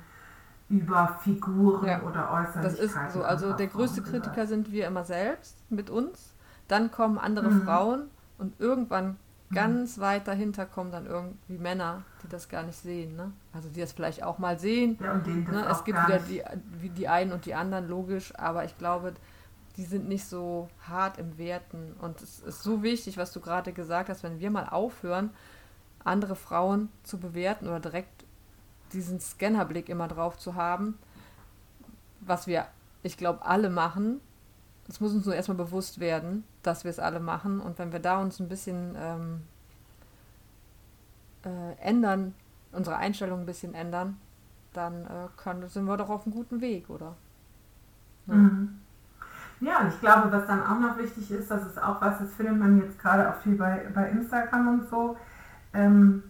über 0.68 1.18
Figuren 1.22 1.86
ja, 1.86 2.02
oder 2.02 2.30
Äußerlichkeiten. 2.30 2.62
Das 2.62 2.78
ist 2.78 3.12
so. 3.12 3.24
Also 3.24 3.52
der 3.52 3.66
größte 3.66 4.02
Kritiker 4.02 4.30
gesagt. 4.30 4.48
sind 4.48 4.72
wir 4.72 4.86
immer 4.86 5.04
selbst 5.04 5.58
mit 5.68 5.90
uns. 5.90 6.34
Dann 6.68 6.92
kommen 6.92 7.18
andere 7.18 7.50
mhm. 7.50 7.62
Frauen 7.62 8.02
und 8.38 8.58
irgendwann 8.60 9.16
ganz 9.52 9.98
weit 9.98 10.28
dahinter 10.28 10.64
kommen 10.64 10.92
dann 10.92 11.06
irgendwie 11.06 11.58
Männer, 11.58 12.02
die 12.22 12.28
das 12.28 12.48
gar 12.48 12.62
nicht 12.62 12.78
sehen. 12.78 13.16
Ne? 13.16 13.32
Also 13.52 13.68
die 13.68 13.80
das 13.80 13.92
vielleicht 13.92 14.22
auch 14.22 14.38
mal 14.38 14.58
sehen. 14.58 14.96
Ja, 15.02 15.12
und 15.12 15.26
denen 15.26 15.44
das 15.44 15.54
ne? 15.54 15.66
auch 15.66 15.70
Es 15.72 15.84
gibt 15.84 16.06
wieder 16.06 16.20
die, 16.20 16.42
die 16.90 17.08
einen 17.08 17.32
und 17.32 17.44
die 17.46 17.54
anderen, 17.54 17.88
logisch, 17.88 18.32
aber 18.38 18.64
ich 18.64 18.78
glaube, 18.78 19.12
die 19.76 19.84
sind 19.84 20.08
nicht 20.08 20.26
so 20.26 20.68
hart 20.86 21.18
im 21.18 21.38
Werten. 21.38 21.94
Und 22.00 22.20
es 22.20 22.40
ist 22.40 22.62
so 22.62 22.82
wichtig, 22.82 23.16
was 23.16 23.32
du 23.32 23.40
gerade 23.40 23.72
gesagt 23.72 24.08
hast, 24.08 24.22
wenn 24.22 24.40
wir 24.40 24.50
mal 24.50 24.68
aufhören, 24.68 25.30
andere 26.04 26.36
Frauen 26.36 26.88
zu 27.04 27.18
bewerten 27.18 27.66
oder 27.66 27.80
direkt 27.80 28.24
diesen 28.92 29.20
Scannerblick 29.20 29.88
immer 29.88 30.08
drauf 30.08 30.38
zu 30.38 30.54
haben, 30.54 30.98
was 32.20 32.46
wir, 32.46 32.66
ich 33.02 33.16
glaube, 33.16 33.44
alle 33.44 33.70
machen. 33.70 34.20
Es 34.88 35.00
muss 35.00 35.12
uns 35.12 35.24
nur 35.24 35.34
erstmal 35.34 35.56
bewusst 35.56 36.00
werden, 36.00 36.44
dass 36.62 36.84
wir 36.84 36.90
es 36.90 36.98
alle 36.98 37.20
machen. 37.20 37.60
Und 37.60 37.78
wenn 37.78 37.92
wir 37.92 38.00
da 38.00 38.20
uns 38.20 38.40
ein 38.40 38.48
bisschen 38.48 38.94
ähm, 38.98 39.42
äh, 41.44 41.78
ändern, 41.80 42.34
unsere 42.72 42.96
Einstellung 42.96 43.40
ein 43.40 43.46
bisschen 43.46 43.74
ändern, 43.74 44.18
dann 44.72 45.06
äh, 45.06 45.28
können, 45.36 45.68
sind 45.68 45.84
wir 45.84 45.96
doch 45.96 46.10
auf 46.10 46.26
einem 46.26 46.34
guten 46.34 46.60
Weg, 46.60 46.90
oder? 46.90 47.14
Ja. 48.26 48.34
Mhm. 48.34 48.81
Ja, 49.62 49.78
und 49.80 49.88
ich 49.88 50.00
glaube, 50.00 50.32
was 50.32 50.44
dann 50.48 50.60
auch 50.66 50.80
noch 50.80 50.98
wichtig 50.98 51.30
ist, 51.30 51.48
das 51.48 51.64
ist 51.64 51.80
auch 51.80 52.00
was, 52.00 52.18
das 52.18 52.34
findet 52.34 52.58
man 52.58 52.78
jetzt 52.78 52.98
gerade 52.98 53.30
auch 53.30 53.36
viel 53.36 53.54
bei, 53.54 53.86
bei 53.94 54.08
Instagram 54.10 54.66
und 54.68 54.90
so, 54.90 55.16
ähm, 55.72 56.24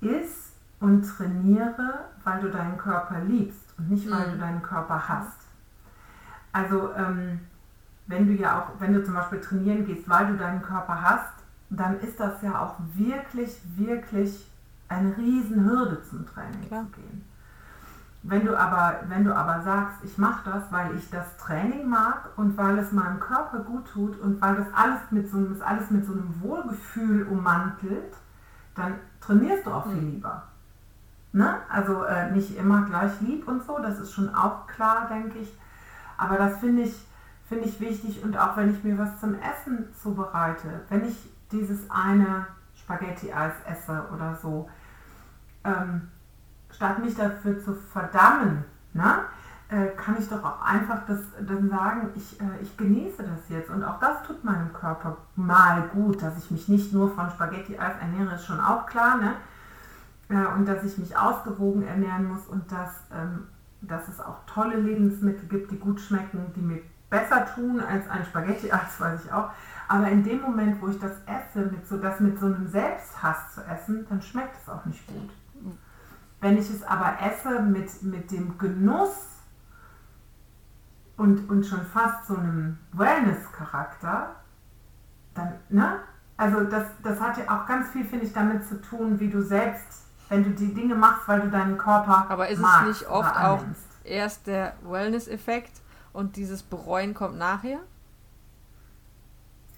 ist 0.00 0.54
und 0.80 1.02
trainiere, 1.02 2.06
weil 2.24 2.40
du 2.40 2.48
deinen 2.50 2.78
Körper 2.78 3.20
liebst 3.20 3.74
und 3.76 3.90
nicht, 3.90 4.10
weil 4.10 4.28
Mhm. 4.28 4.32
du 4.32 4.38
deinen 4.38 4.62
Körper 4.62 5.06
hast. 5.06 5.36
Also, 6.52 6.94
ähm, 6.94 7.40
wenn 8.06 8.26
du 8.26 8.32
ja 8.32 8.58
auch, 8.60 8.80
wenn 8.80 8.94
du 8.94 9.04
zum 9.04 9.12
Beispiel 9.14 9.40
trainieren 9.42 9.84
gehst, 9.84 10.08
weil 10.08 10.26
du 10.28 10.38
deinen 10.38 10.62
Körper 10.62 11.02
hast, 11.02 11.34
dann 11.68 12.00
ist 12.00 12.18
das 12.18 12.40
ja 12.40 12.58
auch 12.58 12.76
wirklich, 12.94 13.60
wirklich 13.76 14.50
eine 14.88 15.14
Riesenhürde 15.18 16.02
zum 16.08 16.24
Training 16.26 16.68
Klar. 16.68 16.84
zu 16.84 17.00
gehen. 17.00 17.24
Wenn 18.28 18.44
du 18.44 18.58
aber, 18.58 19.00
wenn 19.08 19.24
du 19.24 19.32
aber 19.34 19.62
sagst, 19.62 19.98
ich 20.02 20.18
mache 20.18 20.50
das, 20.50 20.64
weil 20.72 20.96
ich 20.96 21.08
das 21.10 21.36
Training 21.36 21.88
mag 21.88 22.28
und 22.36 22.56
weil 22.56 22.76
es 22.78 22.90
meinem 22.90 23.20
Körper 23.20 23.60
gut 23.60 23.86
tut 23.92 24.18
und 24.20 24.40
weil 24.40 24.56
das 24.56 24.66
alles 24.74 24.98
mit 25.10 25.30
so, 25.30 25.36
einem- 25.36 25.50
das 25.56 25.60
alles 25.66 25.90
mit 25.92 26.04
so 26.04 26.12
einem 26.12 26.34
Wohlgefühl 26.40 27.26
ummantelt, 27.28 28.14
dann 28.74 28.94
trainierst 29.20 29.64
du 29.66 29.70
auch 29.70 29.86
viel 29.86 30.00
Mhm. 30.02 30.10
lieber. 30.10 30.42
Ne? 31.32 31.56
Also 31.68 32.02
äh, 32.04 32.30
nicht 32.32 32.56
immer 32.56 32.82
gleich 32.86 33.12
lieb 33.20 33.46
und 33.46 33.64
so, 33.64 33.78
das 33.78 34.00
ist 34.00 34.12
schon 34.12 34.34
auch 34.34 34.66
klar, 34.66 35.06
denke 35.08 35.38
ich. 35.38 35.52
Aber 36.16 36.36
das 36.36 36.58
finde 36.58 36.82
ich, 36.82 37.06
finde 37.48 37.64
ich 37.66 37.78
wichtig 37.78 38.24
und 38.24 38.36
auch 38.36 38.56
wenn 38.56 38.74
ich 38.74 38.82
mir 38.82 38.98
was 38.98 39.20
zum 39.20 39.34
Essen 39.34 39.86
zubereite, 40.02 40.80
wenn 40.88 41.06
ich 41.06 41.30
dieses 41.52 41.88
eine 41.90 42.46
Spaghetti-Eis 42.74 43.52
esse 43.68 44.02
oder 44.12 44.34
so, 44.42 44.68
ähm, 45.62 46.08
statt 46.76 47.02
mich 47.02 47.16
dafür 47.16 47.58
zu 47.62 47.74
verdammen, 47.74 48.64
ne, 48.92 49.24
äh, 49.68 49.88
kann 49.96 50.16
ich 50.18 50.28
doch 50.28 50.44
auch 50.44 50.62
einfach 50.62 51.06
das, 51.06 51.18
dann 51.40 51.68
sagen, 51.68 52.10
ich, 52.14 52.40
äh, 52.40 52.62
ich 52.62 52.76
genieße 52.76 53.22
das 53.22 53.48
jetzt. 53.48 53.70
Und 53.70 53.82
auch 53.82 53.98
das 53.98 54.22
tut 54.22 54.44
meinem 54.44 54.72
Körper 54.72 55.16
mal 55.34 55.88
gut, 55.92 56.22
dass 56.22 56.38
ich 56.38 56.50
mich 56.50 56.68
nicht 56.68 56.92
nur 56.92 57.10
von 57.10 57.30
Spaghetti-Eis 57.30 57.94
ernähre, 58.00 58.36
ist 58.36 58.46
schon 58.46 58.60
auch 58.60 58.86
klar, 58.86 59.16
ne? 59.16 59.32
Äh, 60.28 60.54
und 60.54 60.66
dass 60.66 60.84
ich 60.84 60.98
mich 60.98 61.16
ausgewogen 61.16 61.86
ernähren 61.86 62.28
muss 62.28 62.46
und 62.46 62.70
dass, 62.70 62.90
ähm, 63.12 63.48
dass 63.80 64.06
es 64.08 64.20
auch 64.20 64.44
tolle 64.46 64.76
Lebensmittel 64.76 65.48
gibt, 65.48 65.70
die 65.72 65.78
gut 65.78 66.00
schmecken, 66.00 66.52
die 66.54 66.60
mir 66.60 66.80
besser 67.10 67.46
tun 67.54 67.80
als 67.80 68.08
ein 68.08 68.24
Spaghetti-Eis, 68.24 69.00
weiß 69.00 69.24
ich 69.24 69.32
auch. 69.32 69.50
Aber 69.88 70.08
in 70.08 70.22
dem 70.22 70.42
Moment, 70.42 70.80
wo 70.80 70.88
ich 70.88 70.98
das 71.00 71.12
esse, 71.26 71.66
mit 71.70 71.88
so, 71.88 71.96
das 71.96 72.20
mit 72.20 72.38
so 72.38 72.46
einem 72.46 72.68
Selbsthass 72.68 73.54
zu 73.54 73.62
essen, 73.62 74.06
dann 74.08 74.20
schmeckt 74.20 74.56
es 74.62 74.68
auch 74.68 74.84
nicht 74.84 75.06
gut. 75.06 75.30
Wenn 76.40 76.58
ich 76.58 76.70
es 76.70 76.82
aber 76.82 77.16
esse 77.20 77.60
mit, 77.62 78.02
mit 78.02 78.30
dem 78.30 78.58
Genuss 78.58 79.26
und, 81.16 81.48
und 81.48 81.64
schon 81.64 81.84
fast 81.86 82.26
so 82.26 82.36
einem 82.36 82.78
Wellness-Charakter, 82.92 84.36
dann, 85.34 85.54
ne? 85.68 86.00
Also 86.36 86.64
das, 86.64 86.84
das 87.02 87.18
hat 87.18 87.38
ja 87.38 87.44
auch 87.44 87.66
ganz 87.66 87.88
viel, 87.90 88.04
finde 88.04 88.26
ich, 88.26 88.32
damit 88.32 88.66
zu 88.66 88.80
tun, 88.80 89.18
wie 89.18 89.30
du 89.30 89.42
selbst, 89.42 90.04
wenn 90.28 90.44
du 90.44 90.50
die 90.50 90.74
Dinge 90.74 90.94
machst, 90.94 91.26
weil 91.26 91.40
du 91.40 91.48
deinen 91.48 91.78
Körper 91.78 92.26
Aber 92.28 92.48
ist 92.48 92.60
magst 92.60 92.82
es 92.82 93.00
nicht 93.00 93.10
oft 93.10 93.34
auch 93.34 93.64
erst 94.04 94.46
der 94.46 94.74
Wellness-Effekt 94.82 95.80
und 96.12 96.36
dieses 96.36 96.62
Bereuen 96.62 97.14
kommt 97.14 97.38
nachher? 97.38 97.80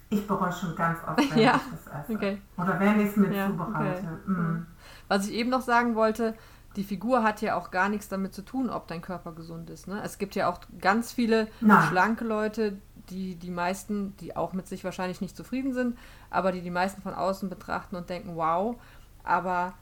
Ich 0.09 0.25
bereue 0.27 0.51
schon 0.51 0.75
ganz 0.75 0.99
oft, 1.07 1.17
wenn 1.31 1.37
Ja, 1.39 1.55
ich 1.55 1.85
das 1.85 2.03
esse. 2.03 2.13
Okay. 2.15 2.41
Oder 2.57 2.79
wenn 2.79 2.99
ich 2.99 3.07
es 3.09 3.15
mit 3.15 3.33
Ja, 3.33 3.47
zubereite. 3.47 3.99
okay. 4.25 4.31
Mm. 4.31 4.67
Was 5.07 5.27
ich 5.27 5.33
eben 5.33 5.49
noch 5.49 5.61
sagen 5.61 5.95
wollte, 5.95 6.35
die 6.75 6.83
Figur 6.83 7.23
hat 7.23 7.41
ja 7.41 7.55
auch 7.55 7.71
gar 7.71 7.89
nichts 7.89 8.09
damit 8.09 8.33
zu 8.33 8.41
tun, 8.43 8.69
ob 8.69 8.87
dein 8.87 9.01
Körper 9.01 9.31
gesund 9.33 9.69
ist. 9.69 9.87
Ne? 9.87 10.01
Es 10.03 10.17
gibt 10.17 10.35
ja 10.35 10.49
auch 10.49 10.59
ganz 10.81 11.11
viele 11.11 11.47
Nein. 11.61 11.87
schlanke 11.89 12.25
Leute, 12.25 12.77
die 13.09 13.35
die 13.35 13.49
meisten, 13.51 14.15
die 14.17 14.35
auch 14.35 14.53
mit 14.53 14.67
sich 14.67 14.83
wahrscheinlich 14.83 15.19
nicht 15.21 15.35
zufrieden 15.35 15.73
sind, 15.73 15.97
aber 16.29 16.51
die 16.51 16.61
die 16.61 16.69
meisten 16.69 17.01
von 17.01 17.13
außen 17.15 17.49
betrachten 17.49 17.95
und 17.95 18.09
denken, 18.09 18.35
wow, 18.35 18.75
aber 19.23 19.73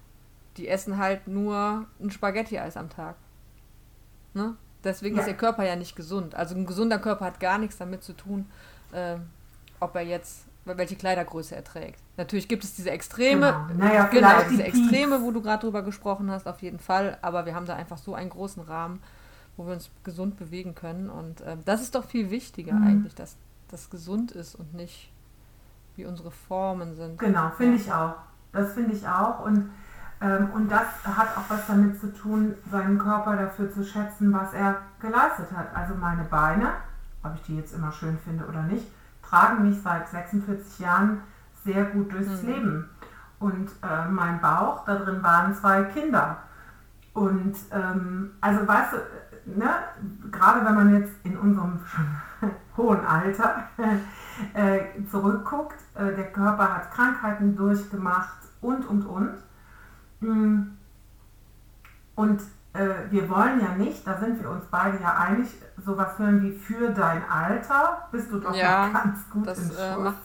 die 0.55 0.67
essen 0.69 0.97
halt 0.97 1.27
nur 1.27 1.85
ein 2.01 2.09
Spaghetti-Eis 2.09 2.77
am 2.77 2.89
Tag. 2.89 3.15
Ne? 4.33 4.55
Deswegen 4.83 5.15
Ja. 5.15 5.21
ist 5.21 5.27
der 5.27 5.37
Körper 5.37 5.65
ja 5.65 5.75
nicht 5.75 5.95
gesund. 5.95 6.35
Also 6.35 6.55
ein 6.55 6.65
gesunder 6.65 6.99
Körper 6.99 7.25
hat 7.25 7.39
gar 7.39 7.57
nichts 7.57 7.77
damit 7.77 8.03
zu 8.03 8.13
tun, 8.13 8.45
ähm, 8.93 9.27
ob 9.79 9.95
er 9.95 10.01
jetzt 10.03 10.45
welche 10.65 10.97
Kleidergröße 10.97 11.55
er 11.55 11.63
trägt. 11.63 11.99
Natürlich 12.17 12.47
gibt 12.49 12.63
es 12.65 12.75
diese 12.75 12.91
Extreme, 12.91 13.67
Genau. 13.69 13.85
Naja, 13.85 14.07
genau, 14.07 14.41
diese 14.49 14.63
die. 14.63 14.67
Extreme, 14.69 15.21
wo 15.21 15.31
du 15.31 15.41
gerade 15.41 15.61
drüber 15.61 15.81
gesprochen 15.81 16.29
hast, 16.29 16.45
auf 16.47 16.61
jeden 16.61 16.79
Fall. 16.79 17.17
Aber 17.21 17.45
wir 17.45 17.55
haben 17.55 17.65
da 17.65 17.75
einfach 17.75 17.97
so 17.97 18.13
einen 18.15 18.29
großen 18.29 18.63
Rahmen, 18.63 19.01
wo 19.55 19.65
wir 19.65 19.73
uns 19.73 19.89
gesund 20.03 20.37
bewegen 20.37 20.75
können. 20.75 21.09
Und 21.09 21.41
ähm, 21.45 21.61
das 21.63 21.81
ist 21.81 21.95
doch 21.95 22.03
viel 22.03 22.29
wichtiger 22.31 22.73
Mhm. 22.73 22.87
eigentlich, 22.87 23.15
dass 23.15 23.37
das 23.69 23.89
gesund 23.89 24.31
ist 24.31 24.55
und 24.55 24.73
nicht 24.73 25.11
wie 25.95 26.05
unsere 26.05 26.31
Formen 26.31 26.95
sind. 26.95 27.17
Genau, 27.17 27.49
finde 27.57 27.77
ich 27.77 27.91
auch. 27.91 28.15
Das 28.51 28.73
finde 28.73 28.93
ich 28.93 29.07
auch. 29.07 29.45
Und, 29.45 29.69
ähm, 30.21 30.49
und 30.53 30.69
das 30.69 30.85
hat 31.05 31.29
auch 31.37 31.49
was 31.49 31.65
damit 31.67 31.99
zu 31.99 32.13
tun, 32.13 32.55
seinen 32.69 32.97
Körper 32.97 33.35
dafür 33.37 33.71
zu 33.71 33.83
schätzen, 33.85 34.33
was 34.33 34.53
er 34.53 34.81
geleistet 34.99 35.47
hat. 35.55 35.73
Also 35.75 35.95
meine 35.95 36.23
Beine, 36.25 36.73
ob 37.23 37.35
ich 37.35 37.41
die 37.43 37.55
jetzt 37.57 37.73
immer 37.73 37.91
schön 37.91 38.17
finde 38.19 38.45
oder 38.45 38.63
nicht, 38.63 38.85
tragen 39.29 39.67
mich 39.67 39.81
seit 39.81 40.07
46 40.09 40.79
Jahren 40.79 41.21
sehr 41.63 41.85
gut 41.85 42.11
durchs 42.13 42.43
Mhm. 42.43 42.49
Leben. 42.49 42.89
Und 43.39 43.69
äh, 43.83 44.07
mein 44.09 44.41
Bauch, 44.41 44.85
da 44.85 44.95
drin 44.95 45.21
waren 45.21 45.53
zwei 45.53 45.83
Kinder. 45.83 46.37
Und 47.13 47.55
ähm, 47.71 48.31
also 48.41 48.67
weißt 48.67 48.93
du, 48.93 49.57
ne, 49.57 49.69
gerade 50.31 50.65
wenn 50.65 50.75
man 50.75 50.93
jetzt 50.93 51.13
in 51.23 51.37
unserem 51.37 51.79
hohen 52.77 53.05
Alter 53.05 53.69
äh, 54.53 54.79
zurückguckt, 55.09 55.79
äh, 55.95 56.15
der 56.15 56.31
Körper 56.31 56.75
hat 56.75 56.91
Krankheiten 56.91 57.55
durchgemacht 57.55 58.37
und 58.61 58.85
und 58.85 59.05
und. 59.05 59.33
Mm. 60.19 60.77
Und 62.15 62.41
äh, 62.77 63.11
wir 63.11 63.29
wollen 63.29 63.59
ja 63.61 63.69
nicht, 63.75 64.05
da 64.05 64.17
sind 64.17 64.41
wir 64.41 64.49
uns 64.49 64.65
beide 64.71 64.99
ja 65.01 65.15
einig, 65.17 65.47
sowas 65.85 66.17
hören 66.17 66.41
wie 66.41 66.51
für 66.57 66.89
dein 66.91 67.21
Alter 67.29 68.07
bist 68.11 68.31
du 68.31 68.39
doch 68.39 68.53
Ja, 68.55 68.87
noch 68.87 68.93
ganz 68.93 69.29
gut 69.31 69.47
das, 69.47 69.59
im 69.59 69.71
äh, 69.71 69.93
Schuss, 69.93 70.03
macht- 70.03 70.15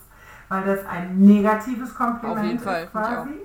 weil 0.49 0.65
das 0.65 0.87
ein 0.87 1.19
negatives 1.19 1.95
Kompliment 1.95 2.39
Auf 2.39 2.45
jeden 2.45 2.59
Fall, 2.61 2.83
ist 2.85 2.97
auch. 2.97 3.01
quasi. 3.03 3.41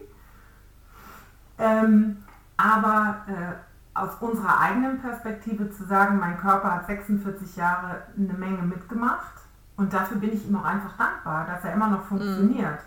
Ähm, 1.57 2.23
aber 2.57 3.17
äh, 3.27 3.97
aus 3.99 4.11
unserer 4.19 4.59
eigenen 4.59 4.99
Perspektive 5.01 5.71
zu 5.71 5.85
sagen, 5.85 6.19
mein 6.19 6.37
Körper 6.39 6.75
hat 6.75 6.85
46 6.87 7.55
Jahre 7.55 8.01
eine 8.15 8.33
Menge 8.33 8.61
mitgemacht 8.61 9.33
und 9.75 9.91
dafür 9.93 10.17
bin 10.17 10.33
ich 10.33 10.47
ihm 10.47 10.55
auch 10.55 10.65
einfach 10.65 10.95
dankbar, 10.97 11.45
dass 11.47 11.63
er 11.63 11.73
immer 11.73 11.87
noch 11.87 12.03
Mhm. 12.03 12.07
funktioniert. 12.07 12.79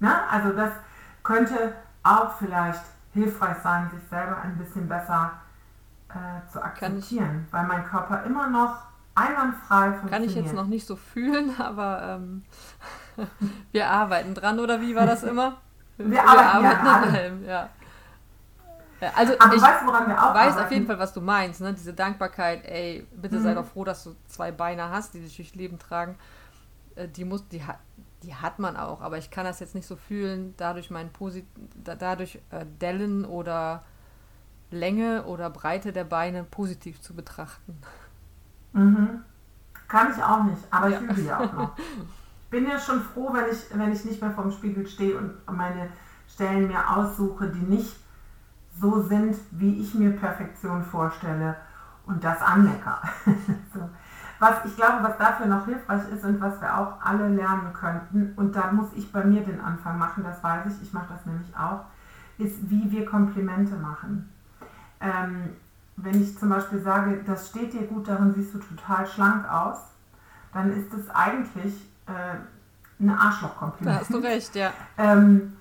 Ne? 0.00 0.12
Also 0.30 0.52
das 0.52 0.70
könnte 1.22 1.72
auch 2.02 2.32
vielleicht 2.38 2.82
hilfreich 3.12 3.56
sein, 3.62 3.88
sich 3.90 4.08
selber 4.08 4.38
ein 4.42 4.56
bisschen 4.56 4.88
besser 4.88 5.32
äh, 6.10 6.50
zu 6.50 6.58
Kann 6.60 6.72
ich- 6.76 6.82
akzeptieren, 6.82 7.46
weil 7.50 7.66
mein 7.66 7.84
Körper 7.84 8.22
immer 8.24 8.48
noch 8.48 8.76
einwandfrei 9.14 9.86
funktioniert. 9.92 10.10
Kann 10.10 10.22
ich 10.24 10.34
jetzt 10.34 10.54
noch 10.54 10.66
nicht 10.66 10.86
so 10.86 10.96
fühlen, 10.96 11.54
aber 11.60 12.02
ähm, 12.20 12.44
wir 13.72 13.88
arbeiten 13.88 14.34
dran, 14.34 14.58
oder 14.60 14.80
wie 14.80 14.94
war 14.94 15.06
das 15.06 15.22
immer? 15.22 15.58
Wir 15.98 16.22
arbeiten 16.22 16.62
ja 16.64 16.70
an 16.80 16.86
allem. 17.12 17.44
ja. 17.44 17.68
ja 19.00 19.10
also 19.16 19.32
Aber 19.40 19.54
ich 19.56 19.60
weißt 19.62 19.84
woran 19.84 20.06
wir 20.06 20.16
auch 20.16 20.32
weiß 20.32 20.52
arbeiten? 20.52 20.64
auf 20.66 20.70
jeden 20.70 20.86
Fall, 20.86 20.98
was 21.00 21.12
du 21.12 21.20
meinst, 21.20 21.60
ne? 21.60 21.74
Diese 21.74 21.92
Dankbarkeit, 21.92 22.64
ey, 22.66 23.04
bitte 23.16 23.40
sei 23.40 23.50
Mhm. 23.50 23.54
doch 23.56 23.64
froh, 23.66 23.82
dass 23.84 24.04
du 24.04 24.14
zwei 24.28 24.52
Beine 24.52 24.90
hast, 24.90 25.14
die 25.14 25.20
dich 25.20 25.34
durchs 25.34 25.56
Leben 25.56 25.76
tragen. 25.80 26.14
Äh, 26.94 27.08
Die 27.08 27.24
muss, 27.24 27.48
die 27.48 27.64
hat, 27.64 27.78
die 28.22 28.32
hat 28.32 28.60
man 28.60 28.76
auch, 28.76 29.00
aber 29.00 29.18
ich 29.18 29.30
kann 29.32 29.44
das 29.44 29.58
jetzt 29.58 29.74
nicht 29.74 29.88
so 29.88 29.96
fühlen, 29.96 30.54
dadurch 30.56 30.88
mein 30.90 31.10
Posit 31.12 31.46
da, 31.82 31.96
dadurch 31.96 32.36
äh, 32.52 32.64
Dellen 32.80 33.24
oder 33.24 33.82
Länge 34.70 35.24
oder 35.24 35.50
Breite 35.50 35.92
der 35.92 36.04
Beine 36.04 36.44
positiv 36.44 37.00
zu 37.00 37.14
betrachten. 37.14 37.78
Mhm. 38.72 39.22
Kann 39.88 40.12
ich 40.14 40.22
auch 40.22 40.44
nicht, 40.44 40.62
aber 40.70 40.88
Ja. 40.88 40.98
ich 41.00 41.02
übe 41.10 41.20
ja 41.22 41.40
auch 41.40 41.52
noch. 41.52 41.70
bin 42.50 42.66
ja 42.66 42.78
schon 42.78 43.00
froh, 43.02 43.30
wenn 43.32 43.46
ich, 43.50 43.66
wenn 43.74 43.92
ich 43.92 44.04
nicht 44.04 44.20
mehr 44.20 44.30
vorm 44.30 44.50
Spiegel 44.50 44.86
stehe 44.86 45.16
und 45.16 45.32
meine 45.50 45.88
Stellen 46.28 46.68
mir 46.68 46.88
aussuche, 46.96 47.48
die 47.48 47.58
nicht 47.74 47.96
so 48.80 49.02
sind, 49.02 49.36
wie 49.52 49.80
ich 49.80 49.94
mir 49.94 50.10
Perfektion 50.10 50.84
vorstelle 50.84 51.56
und 52.06 52.22
das 52.22 52.40
anmecker. 52.40 53.02
so. 53.74 53.88
Was 54.38 54.64
ich 54.64 54.76
glaube, 54.76 55.02
was 55.02 55.18
dafür 55.18 55.46
noch 55.46 55.64
hilfreich 55.64 56.02
ist 56.14 56.24
und 56.24 56.40
was 56.40 56.60
wir 56.60 56.78
auch 56.78 57.00
alle 57.00 57.28
lernen 57.28 57.72
könnten, 57.72 58.34
und 58.36 58.54
da 58.54 58.70
muss 58.70 58.88
ich 58.94 59.10
bei 59.10 59.24
mir 59.24 59.42
den 59.42 59.60
Anfang 59.60 59.98
machen, 59.98 60.22
das 60.22 60.42
weiß 60.44 60.66
ich, 60.66 60.82
ich 60.82 60.92
mache 60.92 61.12
das 61.12 61.26
nämlich 61.26 61.56
auch, 61.56 61.80
ist, 62.38 62.70
wie 62.70 62.88
wir 62.90 63.04
Komplimente 63.04 63.74
machen. 63.74 64.32
Ähm, 65.00 65.56
wenn 65.96 66.22
ich 66.22 66.38
zum 66.38 66.48
Beispiel 66.48 66.80
sage, 66.80 67.22
das 67.26 67.48
steht 67.48 67.72
dir 67.72 67.86
gut, 67.86 68.08
darin 68.08 68.34
siehst 68.34 68.54
du 68.54 68.58
total 68.58 69.06
schlank 69.06 69.50
aus, 69.50 69.78
dann 70.52 70.72
ist 70.72 70.92
es 70.94 71.10
eigentlich 71.10 71.74
äh, 72.06 72.36
ein 73.00 73.10
Arschlochkompliment. 73.10 73.96
Da 73.96 74.00
hast 74.00 74.12
du 74.12 74.18
recht, 74.18 74.54
ja. 74.54 74.72
Ähm, 74.96 75.56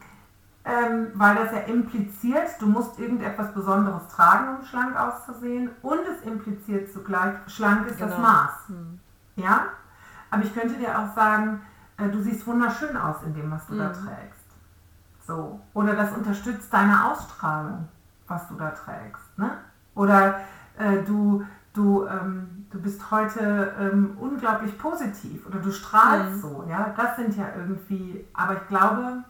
ähm, 0.64 1.12
weil 1.14 1.36
das 1.36 1.52
ja 1.54 1.60
impliziert, 1.60 2.50
du 2.60 2.68
musst 2.68 3.00
irgendetwas 3.00 3.54
Besonderes 3.54 4.08
tragen, 4.10 4.58
um 4.58 4.66
schlank 4.66 5.00
auszusehen 5.00 5.70
und 5.82 6.00
es 6.00 6.28
impliziert 6.28 6.92
zugleich, 6.92 7.36
schlank 7.48 7.88
ist 7.88 8.00
genau. 8.00 8.12
das 8.12 8.20
Maß. 8.20 8.52
Hm. 8.68 9.00
Ja? 9.36 9.68
Aber 10.30 10.44
ich 10.44 10.54
könnte 10.54 10.76
dir 10.76 11.00
auch 11.00 11.16
sagen, 11.16 11.62
äh, 11.98 12.10
du 12.10 12.22
siehst 12.22 12.46
wunderschön 12.46 12.98
aus 12.98 13.18
in 13.26 13.34
dem, 13.34 13.50
was 13.50 13.66
du 13.68 13.74
hm. 13.74 13.80
da 13.80 13.90
trägst. 13.90 14.46
So. 15.26 15.60
Oder 15.74 15.96
das 15.96 16.12
unterstützt 16.12 16.74
deine 16.74 17.06
Ausstrahlung, 17.06 17.88
was 18.28 18.48
du 18.48 18.56
da 18.56 18.72
trägst. 18.72 19.38
Ne? 19.38 19.58
Oder 19.96 20.40
äh, 20.78 21.04
du, 21.04 21.44
du, 21.74 22.06
ähm, 22.06 22.68
du 22.70 22.82
bist 22.82 23.10
heute 23.12 23.74
ähm, 23.80 24.18
unglaublich 24.20 24.78
positiv 24.78 25.46
oder 25.48 25.60
du 25.60 25.72
strahlst 25.72 26.34
hm. 26.34 26.42
so. 26.42 26.66
Ja? 26.70 26.94
Das 26.96 27.16
sind 27.16 27.36
ja 27.36 27.48
irgendwie, 27.56 28.26
aber 28.34 28.56
ich 28.56 28.68
glaube, 28.68 29.24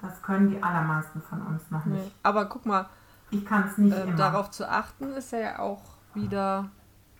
das 0.00 0.22
können 0.22 0.50
die 0.50 0.62
allermeisten 0.62 1.22
von 1.22 1.42
uns 1.42 1.70
noch 1.70 1.84
nicht. 1.84 2.04
Nee, 2.04 2.12
aber 2.22 2.46
guck 2.46 2.66
mal, 2.66 2.86
ich 3.30 3.44
kann 3.44 3.64
es 3.66 3.78
nicht 3.78 3.96
ähm, 3.96 4.16
Darauf 4.16 4.50
zu 4.50 4.68
achten 4.68 5.12
ist 5.12 5.32
ja 5.32 5.58
auch 5.58 5.82
wieder, 6.14 6.68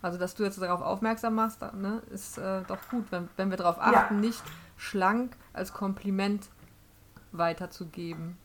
also 0.03 0.19
dass 0.19 0.35
du 0.35 0.45
jetzt 0.45 0.61
darauf 0.61 0.83
aufmerksam 0.83 1.35
machst, 1.35 1.61
ne, 1.75 2.03
ist 2.11 2.39
äh, 2.39 2.63
doch 2.69 2.79
gut, 2.91 3.07
wenn, 3.11 3.29
wenn 3.37 3.51
wir 3.51 3.57
darauf 3.57 3.81
achten, 3.81 4.15
ja. 4.15 4.21
nicht 4.21 4.43
schlank 4.77 5.37
als 5.53 5.73
Kompliment 5.73 6.49
weiterzugeben. 7.33 8.37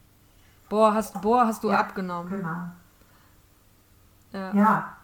Boah, 0.71 0.93
hast, 0.93 1.21
boah, 1.21 1.45
hast 1.45 1.63
du 1.63 1.69
ja, 1.69 1.79
abgenommen. 1.79 2.29
Genau. 2.31 2.63
Ja. 4.31 4.53
ja. 4.53 4.97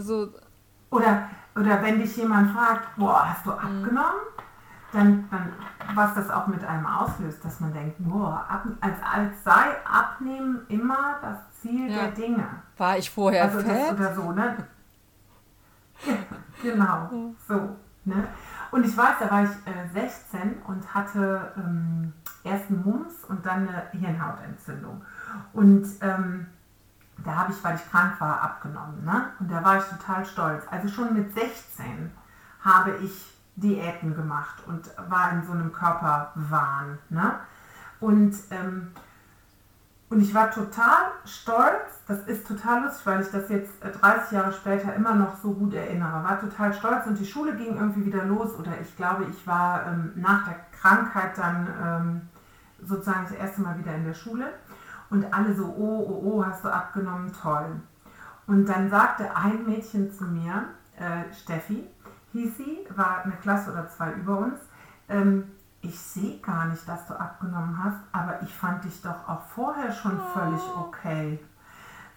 So. 0.00 0.28
Oder, 0.90 1.28
oder 1.56 1.82
wenn 1.82 1.98
dich 1.98 2.16
jemand 2.16 2.52
fragt, 2.52 2.96
boah, 2.96 3.28
hast 3.28 3.44
du 3.44 3.50
mhm. 3.50 3.58
abgenommen? 3.58 4.20
dann, 4.94 5.28
dann, 5.30 5.52
was 5.94 6.14
das 6.14 6.30
auch 6.30 6.46
mit 6.46 6.64
einem 6.64 6.86
auslöst, 6.86 7.44
dass 7.44 7.60
man 7.60 7.72
denkt, 7.72 7.96
boah, 7.98 8.46
ab, 8.48 8.64
als, 8.80 8.96
als 9.02 9.42
sei 9.42 9.84
Abnehmen 9.84 10.64
immer 10.68 11.16
das 11.20 11.38
Ziel 11.60 11.90
ja. 11.90 12.02
der 12.02 12.10
Dinge. 12.12 12.46
War 12.78 12.96
ich 12.96 13.10
vorher 13.10 13.44
also 13.44 13.58
fett? 13.58 13.92
oder 13.92 14.14
so, 14.14 14.32
ne? 14.32 14.56
genau, 16.62 17.34
so. 17.48 17.76
Ne? 18.04 18.28
Und 18.74 18.84
ich 18.84 18.96
weiß, 18.96 19.20
da 19.20 19.30
war 19.30 19.44
ich 19.44 19.50
äh, 19.50 19.88
16 19.92 20.62
und 20.66 20.92
hatte 20.92 21.52
ähm, 21.56 22.12
erst 22.42 22.68
einen 22.70 22.82
Mumps 22.82 23.22
und 23.28 23.46
dann 23.46 23.68
eine 23.68 23.84
Hirnhautentzündung. 23.92 25.00
Und 25.52 25.86
ähm, 26.00 26.48
da 27.24 27.36
habe 27.36 27.52
ich, 27.52 27.62
weil 27.62 27.76
ich 27.76 27.88
krank 27.88 28.20
war, 28.20 28.40
abgenommen. 28.40 29.04
Ne? 29.04 29.26
Und 29.38 29.48
da 29.48 29.62
war 29.62 29.78
ich 29.78 29.84
total 29.84 30.26
stolz. 30.26 30.64
Also 30.72 30.88
schon 30.88 31.14
mit 31.14 31.32
16 31.32 32.10
habe 32.62 32.96
ich 33.00 33.38
Diäten 33.54 34.12
gemacht 34.12 34.56
und 34.66 34.90
war 35.08 35.30
in 35.30 35.46
so 35.46 35.52
einem 35.52 35.72
Körperwahn. 35.72 36.98
Ne? 37.10 37.32
Und, 38.00 38.34
ähm, 38.50 38.90
und 40.10 40.20
ich 40.20 40.34
war 40.34 40.50
total 40.50 41.12
stolz, 41.24 42.02
das 42.06 42.20
ist 42.26 42.46
total 42.46 42.84
lustig, 42.84 43.06
weil 43.06 43.22
ich 43.22 43.30
das 43.30 43.48
jetzt 43.48 43.72
30 43.80 44.32
äh, 44.32 44.34
Jahre 44.34 44.52
später 44.52 44.94
immer 44.94 45.14
noch 45.14 45.36
so 45.38 45.52
gut 45.52 45.72
erinnere, 45.74 46.22
war 46.22 46.38
total 46.38 46.72
stolz. 46.74 47.06
Und 47.06 47.18
die 47.18 47.26
Schule 47.26 47.56
ging 47.56 47.76
irgendwie 47.76 48.04
wieder 48.04 48.24
los. 48.24 48.54
Oder 48.58 48.72
ich 48.80 48.94
glaube, 48.96 49.24
ich 49.24 49.46
war 49.46 49.86
ähm, 49.86 50.12
nach 50.14 50.44
der 50.46 50.56
Krankheit 50.78 51.36
dann 51.38 51.68
ähm, 51.82 52.20
sozusagen 52.86 53.24
das 53.24 53.32
erste 53.32 53.62
Mal 53.62 53.78
wieder 53.78 53.94
in 53.94 54.04
der 54.04 54.14
Schule. 54.14 54.52
Und 55.08 55.32
alle 55.32 55.54
so, 55.54 55.64
oh, 55.64 56.06
oh, 56.06 56.32
oh, 56.32 56.44
hast 56.44 56.64
du 56.64 56.68
abgenommen, 56.68 57.32
toll. 57.32 57.80
Und 58.46 58.66
dann 58.68 58.90
sagte 58.90 59.34
ein 59.34 59.64
Mädchen 59.64 60.12
zu 60.12 60.24
mir, 60.24 60.64
äh, 60.98 61.32
Steffi, 61.32 61.88
hieß 62.32 62.58
sie, 62.58 62.86
war 62.94 63.24
eine 63.24 63.34
Klasse 63.36 63.72
oder 63.72 63.88
zwei 63.88 64.12
über 64.12 64.38
uns. 64.38 64.58
Ähm, 65.08 65.44
ich 65.84 65.98
sehe 65.98 66.38
gar 66.38 66.66
nicht, 66.66 66.88
dass 66.88 67.06
du 67.06 67.14
abgenommen 67.14 67.82
hast, 67.82 67.98
aber 68.12 68.42
ich 68.42 68.52
fand 68.52 68.84
dich 68.84 69.02
doch 69.02 69.28
auch 69.28 69.42
vorher 69.54 69.92
schon 69.92 70.18
oh. 70.18 70.38
völlig 70.38 70.62
okay. 70.78 71.44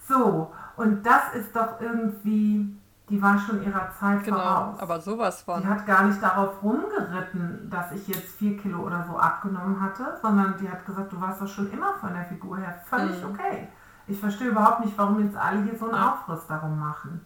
So, 0.07 0.53
und 0.77 1.05
das 1.05 1.33
ist 1.35 1.55
doch 1.55 1.81
irgendwie, 1.81 2.77
die 3.09 3.21
war 3.21 3.37
schon 3.37 3.61
ihrer 3.63 3.91
Zeit 3.99 4.23
genau, 4.23 4.37
voraus. 4.37 4.79
aber 4.79 5.01
sowas 5.01 5.41
von. 5.41 5.61
Die 5.61 5.67
hat 5.67 5.85
gar 5.85 6.05
nicht 6.05 6.23
darauf 6.23 6.63
rumgeritten, 6.63 7.69
dass 7.69 7.91
ich 7.91 8.07
jetzt 8.07 8.37
vier 8.37 8.57
Kilo 8.57 8.79
oder 8.79 9.05
so 9.05 9.17
abgenommen 9.17 9.81
hatte, 9.81 10.17
sondern 10.21 10.55
die 10.57 10.69
hat 10.69 10.85
gesagt, 10.85 11.11
du 11.11 11.19
warst 11.19 11.41
doch 11.41 11.47
schon 11.47 11.69
immer 11.71 11.93
von 11.95 12.13
der 12.13 12.23
Figur 12.23 12.57
her 12.57 12.79
völlig 12.85 13.21
mhm. 13.21 13.31
okay. 13.31 13.67
Ich 14.07 14.17
verstehe 14.17 14.47
überhaupt 14.47 14.85
nicht, 14.85 14.97
warum 14.97 15.21
jetzt 15.21 15.35
alle 15.35 15.61
hier 15.63 15.77
so 15.77 15.85
einen 15.89 15.95
ja. 15.95 16.13
Aufriss 16.13 16.47
darum 16.47 16.79
machen. 16.79 17.25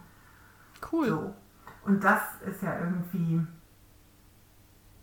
Cool. 0.90 1.06
So. 1.06 1.34
Und 1.84 2.02
das 2.02 2.20
ist 2.44 2.62
ja 2.62 2.78
irgendwie, 2.80 3.46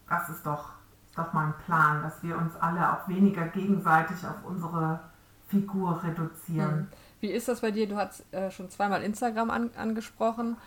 das 0.09 0.29
ist 0.29 0.45
doch, 0.45 0.71
doch 1.19 1.33
mal 1.33 1.47
ein 1.47 1.53
Plan, 1.65 2.01
dass 2.01 2.21
wir 2.23 2.37
uns 2.37 2.55
alle 2.59 2.93
auch 2.93 3.07
weniger 3.07 3.47
gegenseitig 3.47 4.17
auf 4.25 4.43
unsere 4.45 4.99
Figur 5.47 6.01
reduzieren. 6.03 6.71
Hm. 6.71 6.87
Wie 7.21 7.31
ist 7.31 7.47
das 7.47 7.61
bei 7.61 7.71
dir? 7.71 7.87
Du 7.87 7.97
hast 7.97 8.31
äh, 8.33 8.49
schon 8.51 8.69
zweimal 8.69 9.03
Instagram 9.03 9.49
an, 9.49 9.71
angesprochen. 9.75 10.57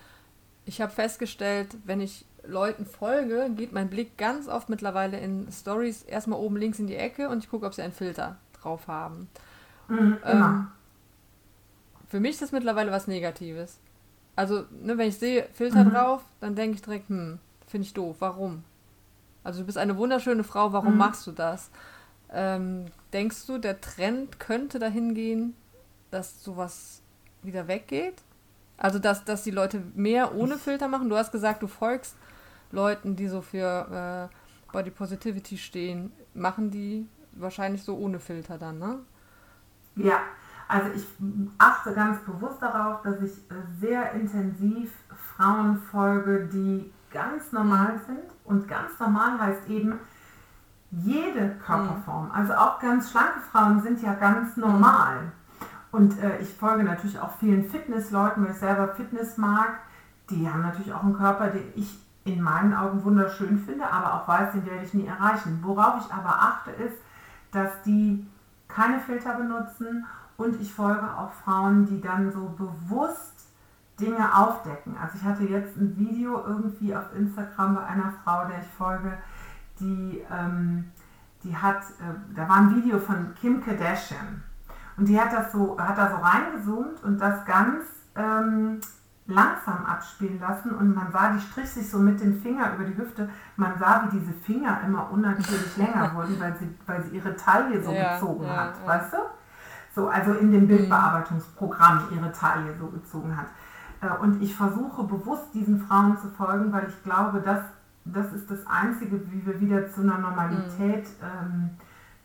Ich 0.65 0.81
habe 0.81 0.93
festgestellt, 0.93 1.77
wenn 1.85 2.01
ich 2.01 2.25
Leuten 2.45 2.87
folge, 2.87 3.51
geht 3.57 3.73
mein 3.73 3.89
Blick 3.89 4.17
ganz 4.19 4.49
oft 4.49 4.69
mittlerweile 4.69 5.19
in 5.19 5.51
Stories 5.51 6.03
erstmal 6.03 6.39
oben 6.39 6.57
links 6.57 6.79
in 6.79 6.87
die 6.87 6.97
Ecke 6.97 7.29
und 7.29 7.43
ich 7.45 7.51
gucke, 7.51 7.67
ob 7.67 7.75
sie 7.75 7.83
einen 7.83 7.93
Filter 7.93 8.37
drauf 8.61 8.89
haben. 8.89 9.29
Mhm, 9.89 10.19
ähm, 10.25 10.69
für 12.09 12.21
mich 12.21 12.33
ist 12.33 12.43
das 12.43 12.53
mittlerweile 12.53 12.91
was 12.91 13.07
Negatives. 13.07 13.79
Also, 14.35 14.65
ne, 14.83 14.99
wenn 14.99 15.09
ich 15.09 15.19
sehe 15.19 15.49
Filter 15.55 15.85
mhm. 15.85 15.91
drauf, 15.91 16.23
dann 16.41 16.55
denke 16.55 16.77
ich 16.77 16.83
direkt, 16.83 17.09
hm, 17.09 17.39
finde 17.67 17.87
ich 17.87 17.95
doof. 17.95 18.17
Warum? 18.19 18.65
Also 19.45 19.61
du 19.61 19.67
bist 19.67 19.79
eine 19.79 19.97
wunderschöne 19.97 20.45
Frau, 20.45 20.73
warum 20.73 20.93
mhm. 20.93 20.99
machst 20.99 21.27
du 21.27 21.33
das? 21.33 21.71
Ähm, 22.31 22.87
denkst 23.13 23.47
du, 23.47 23.59
der 23.59 23.81
Trend 23.81 24.41
könnte 24.41 24.79
dahin 24.79 25.15
gehen, 25.15 25.55
dass 26.11 26.43
sowas 26.43 27.03
wieder 27.43 27.69
weggeht? 27.69 28.23
Also 28.79 28.99
dass, 28.99 29.25
dass 29.25 29.43
die 29.43 29.51
Leute 29.51 29.83
mehr 29.95 30.35
ohne 30.35 30.57
Filter 30.57 30.89
machen? 30.89 31.09
Du 31.09 31.17
hast 31.17 31.33
gesagt, 31.33 31.63
du 31.63 31.67
folgst 31.67 32.17
Leuten, 32.71 33.17
die 33.17 33.29
so 33.29 33.43
für 33.43 34.31
äh, 34.31 34.73
Body 34.73 34.91
Positivity 34.91 35.59
stehen. 35.59 36.13
Machen 36.35 36.71
die 36.71 37.07
wahrscheinlich 37.33 37.83
so 37.83 37.97
ohne 37.97 38.19
Filter 38.19 38.59
dann, 38.59 38.79
ne? 38.79 38.99
Ja, 39.97 40.21
also 40.69 40.89
ich 40.95 41.07
achte 41.59 41.93
ganz 41.93 42.25
bewusst 42.25 42.63
darauf, 42.63 43.03
dass 43.03 43.21
ich 43.21 43.33
sehr 43.79 44.13
intensiv 44.13 44.91
Frauen 45.37 45.77
folge, 45.91 46.49
die 46.51 46.91
ganz 47.13 47.53
normal 47.53 48.01
sind. 48.07 48.25
Und 48.45 48.69
ganz 48.69 48.99
normal 48.99 49.41
heißt 49.41 49.69
eben 49.69 49.99
jede 50.91 51.57
Körperform. 51.65 52.27
Mhm. 52.27 52.33
Also 52.33 52.55
auch 52.55 52.79
ganz 52.81 53.11
schlanke 53.11 53.41
Frauen 53.51 53.83
sind 53.83 54.03
ja 54.03 54.15
ganz 54.15 54.57
normal. 54.57 55.33
Und 55.91 56.19
äh, 56.23 56.39
ich 56.39 56.55
folge 56.55 56.85
natürlich 56.85 57.19
auch 57.19 57.33
vielen 57.39 57.69
Fitnessleuten, 57.69 58.45
weil 58.45 58.53
ich 58.53 58.59
selber 58.59 58.89
Fitness 58.89 59.37
mag. 59.37 59.81
Die 60.31 60.49
haben 60.49 60.63
natürlich 60.63 60.93
auch 60.93 61.03
einen 61.03 61.17
Körper, 61.17 61.49
den 61.49 61.73
ich 61.75 61.99
in 62.25 62.41
meinen 62.41 62.73
Augen 62.73 63.05
wunderschön 63.05 63.59
finde, 63.59 63.91
aber 63.91 64.15
auch 64.15 64.29
weiß, 64.29 64.53
den 64.53 64.65
werde 64.65 64.85
ich 64.85 64.95
nie 64.95 65.07
erreichen. 65.07 65.59
Worauf 65.63 66.05
ich 66.05 66.13
aber 66.13 66.31
achte, 66.31 66.71
ist, 66.71 66.97
dass 67.51 67.71
die 67.85 68.27
keine 68.69 69.01
Filter 69.01 69.35
benutzen 69.35 70.07
und 70.37 70.61
ich 70.61 70.73
folge 70.73 71.03
auch 71.17 71.33
Frauen, 71.45 71.87
die 71.87 72.01
dann 72.01 72.33
so 72.33 72.55
bewusst 72.57 73.32
Dinge 74.03 74.37
aufdecken. 74.37 74.97
Also 75.01 75.17
ich 75.17 75.25
hatte 75.25 75.45
jetzt 75.45 75.77
ein 75.77 75.97
Video 75.97 76.43
irgendwie 76.47 76.95
auf 76.95 77.15
Instagram 77.17 77.77
bei 77.77 77.85
einer 77.85 78.13
Frau, 78.25 78.45
der 78.47 78.61
ich 78.61 78.69
folge, 78.77 79.13
die, 79.81 80.23
ähm, 80.31 80.91
die 81.45 81.57
hat, 81.57 81.83
äh, 81.83 82.35
da 82.35 82.49
war 82.49 82.57
ein 82.57 82.77
Video 82.77 82.99
von 82.99 83.35
Kim 83.41 83.65
Kardashian 83.65 84.43
und 84.97 85.09
die 85.09 85.19
hat 85.19 85.33
das 85.33 85.53
so, 85.53 85.79
hat 85.79 85.97
da 85.97 86.11
so 86.11 86.17
reingezoomt 86.17 87.03
und 87.05 87.19
das 87.19 87.45
ganz 87.45 87.85
ähm, 88.15 88.81
langsam 89.27 89.87
abspielen 89.87 90.41
lassen 90.41 90.73
und 90.75 90.95
man 90.95 91.11
sah, 91.13 91.33
die 91.33 91.41
strich 91.41 91.71
sich 91.71 91.89
so 91.89 91.99
mit 91.99 92.21
dem 92.21 92.41
Finger 92.43 92.75
über 92.75 92.85
die 92.85 92.97
Hüfte. 92.97 93.31
Man 93.57 93.79
sah, 93.79 94.05
wie 94.05 94.19
diese 94.19 94.33
Finger 94.33 94.81
immer 94.85 95.11
unnatürlich 95.11 95.77
länger 95.77 96.13
wurden, 96.15 96.39
weil 96.41 96.57
sie, 96.57 96.75
weil 96.87 97.03
sie 97.05 97.17
ihre 97.17 97.35
Taille 97.37 97.83
so 97.83 97.93
ja, 97.93 98.15
gezogen 98.15 98.45
ja, 98.45 98.57
hat, 98.57 98.75
ja. 98.81 98.87
weißt 98.87 99.13
du? 99.13 99.19
so 99.95 100.09
also 100.09 100.33
in 100.35 100.51
dem 100.51 100.63
mhm. 100.63 100.69
Bildbearbeitungsprogramm 100.69 102.09
ihre 102.11 102.33
Taille 102.33 102.75
so 102.79 102.87
gezogen 102.87 103.37
hat. 103.37 103.47
Äh, 104.03 104.21
und 104.21 104.43
ich 104.43 104.55
versuche 104.55 105.05
bewusst 105.05 105.55
diesen 105.55 105.81
Frauen 105.87 106.19
zu 106.19 106.29
folgen, 106.29 106.73
weil 106.73 106.89
ich 106.89 107.03
glaube, 107.03 107.41
das 107.41 107.63
das 108.05 108.33
ist 108.33 108.51
das 108.51 108.67
Einzige, 108.67 109.21
wie 109.31 109.47
wir 109.47 109.61
wieder 109.61 109.91
zu 109.93 110.01
einer 110.01 110.19
Normalität 110.19 111.05
mhm. 111.21 111.23
ähm, 111.23 111.71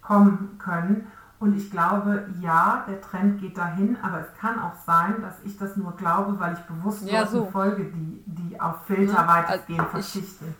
kommen 0.01 0.57
können. 0.57 1.07
Und 1.39 1.55
ich 1.55 1.69
glaube, 1.69 2.27
ja, 2.41 2.83
der 2.87 2.99
Trend 2.99 3.39
geht 3.39 3.57
dahin, 3.57 3.95
aber 4.01 4.21
es 4.21 4.39
kann 4.39 4.59
auch 4.59 4.73
sein, 4.87 5.21
dass 5.21 5.35
ich 5.45 5.55
das 5.57 5.75
nur 5.75 5.95
glaube, 5.95 6.39
weil 6.39 6.53
ich 6.53 6.59
bewusst 6.61 7.03
ja, 7.03 7.27
so. 7.27 7.45
folge, 7.45 7.83
die, 7.85 8.23
die 8.25 8.59
auf 8.59 8.85
Filter 8.85 9.13
ja, 9.13 9.27
weitestgehend 9.27 9.81
also 9.81 9.91
verzichten. 9.91 10.55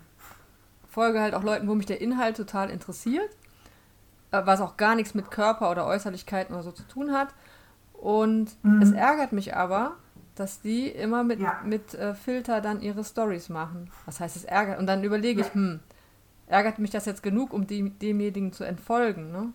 Ich 0.84 0.94
folge 0.94 1.20
halt 1.20 1.34
auch 1.34 1.44
Leuten, 1.44 1.68
wo 1.68 1.74
mich 1.74 1.88
der 1.88 2.00
Inhalt 2.00 2.38
total 2.38 2.70
interessiert, 2.70 3.30
äh, 4.32 4.42
was 4.46 4.62
auch 4.62 4.78
gar 4.78 4.94
nichts 4.94 5.16
mit 5.16 5.32
Körper 5.32 5.72
oder 5.72 5.88
Äußerlichkeiten 5.88 6.54
oder 6.54 6.64
so 6.64 6.72
zu 6.72 6.84
tun 6.84 7.12
hat. 7.12 7.30
Und 7.94 8.56
mhm. 8.62 8.82
es 8.84 8.92
ärgert 8.92 9.32
mich 9.32 9.56
aber, 9.56 9.94
dass 10.40 10.62
die 10.62 10.88
immer 10.88 11.24
mit, 11.24 11.40
ja. 11.40 11.60
mit 11.64 11.94
äh, 11.94 12.14
Filter 12.14 12.62
dann 12.62 12.82
ihre 12.82 13.04
Stories 13.04 13.50
machen. 13.50 13.90
Was 14.06 14.20
heißt 14.20 14.36
es 14.36 14.44
ärgert? 14.44 14.80
Und 14.80 14.88
dann 14.88 15.04
überlege 15.04 15.42
ich, 15.42 15.54
hm, 15.54 15.80
ärgert 16.48 16.80
mich 16.80 16.92
das 16.92 17.06
jetzt 17.06 17.24
genug, 17.24 17.54
um 17.54 17.68
dem, 17.68 17.98
demjenigen 18.00 18.54
zu 18.54 18.64
entfolgen, 18.64 19.32
ne? 19.32 19.54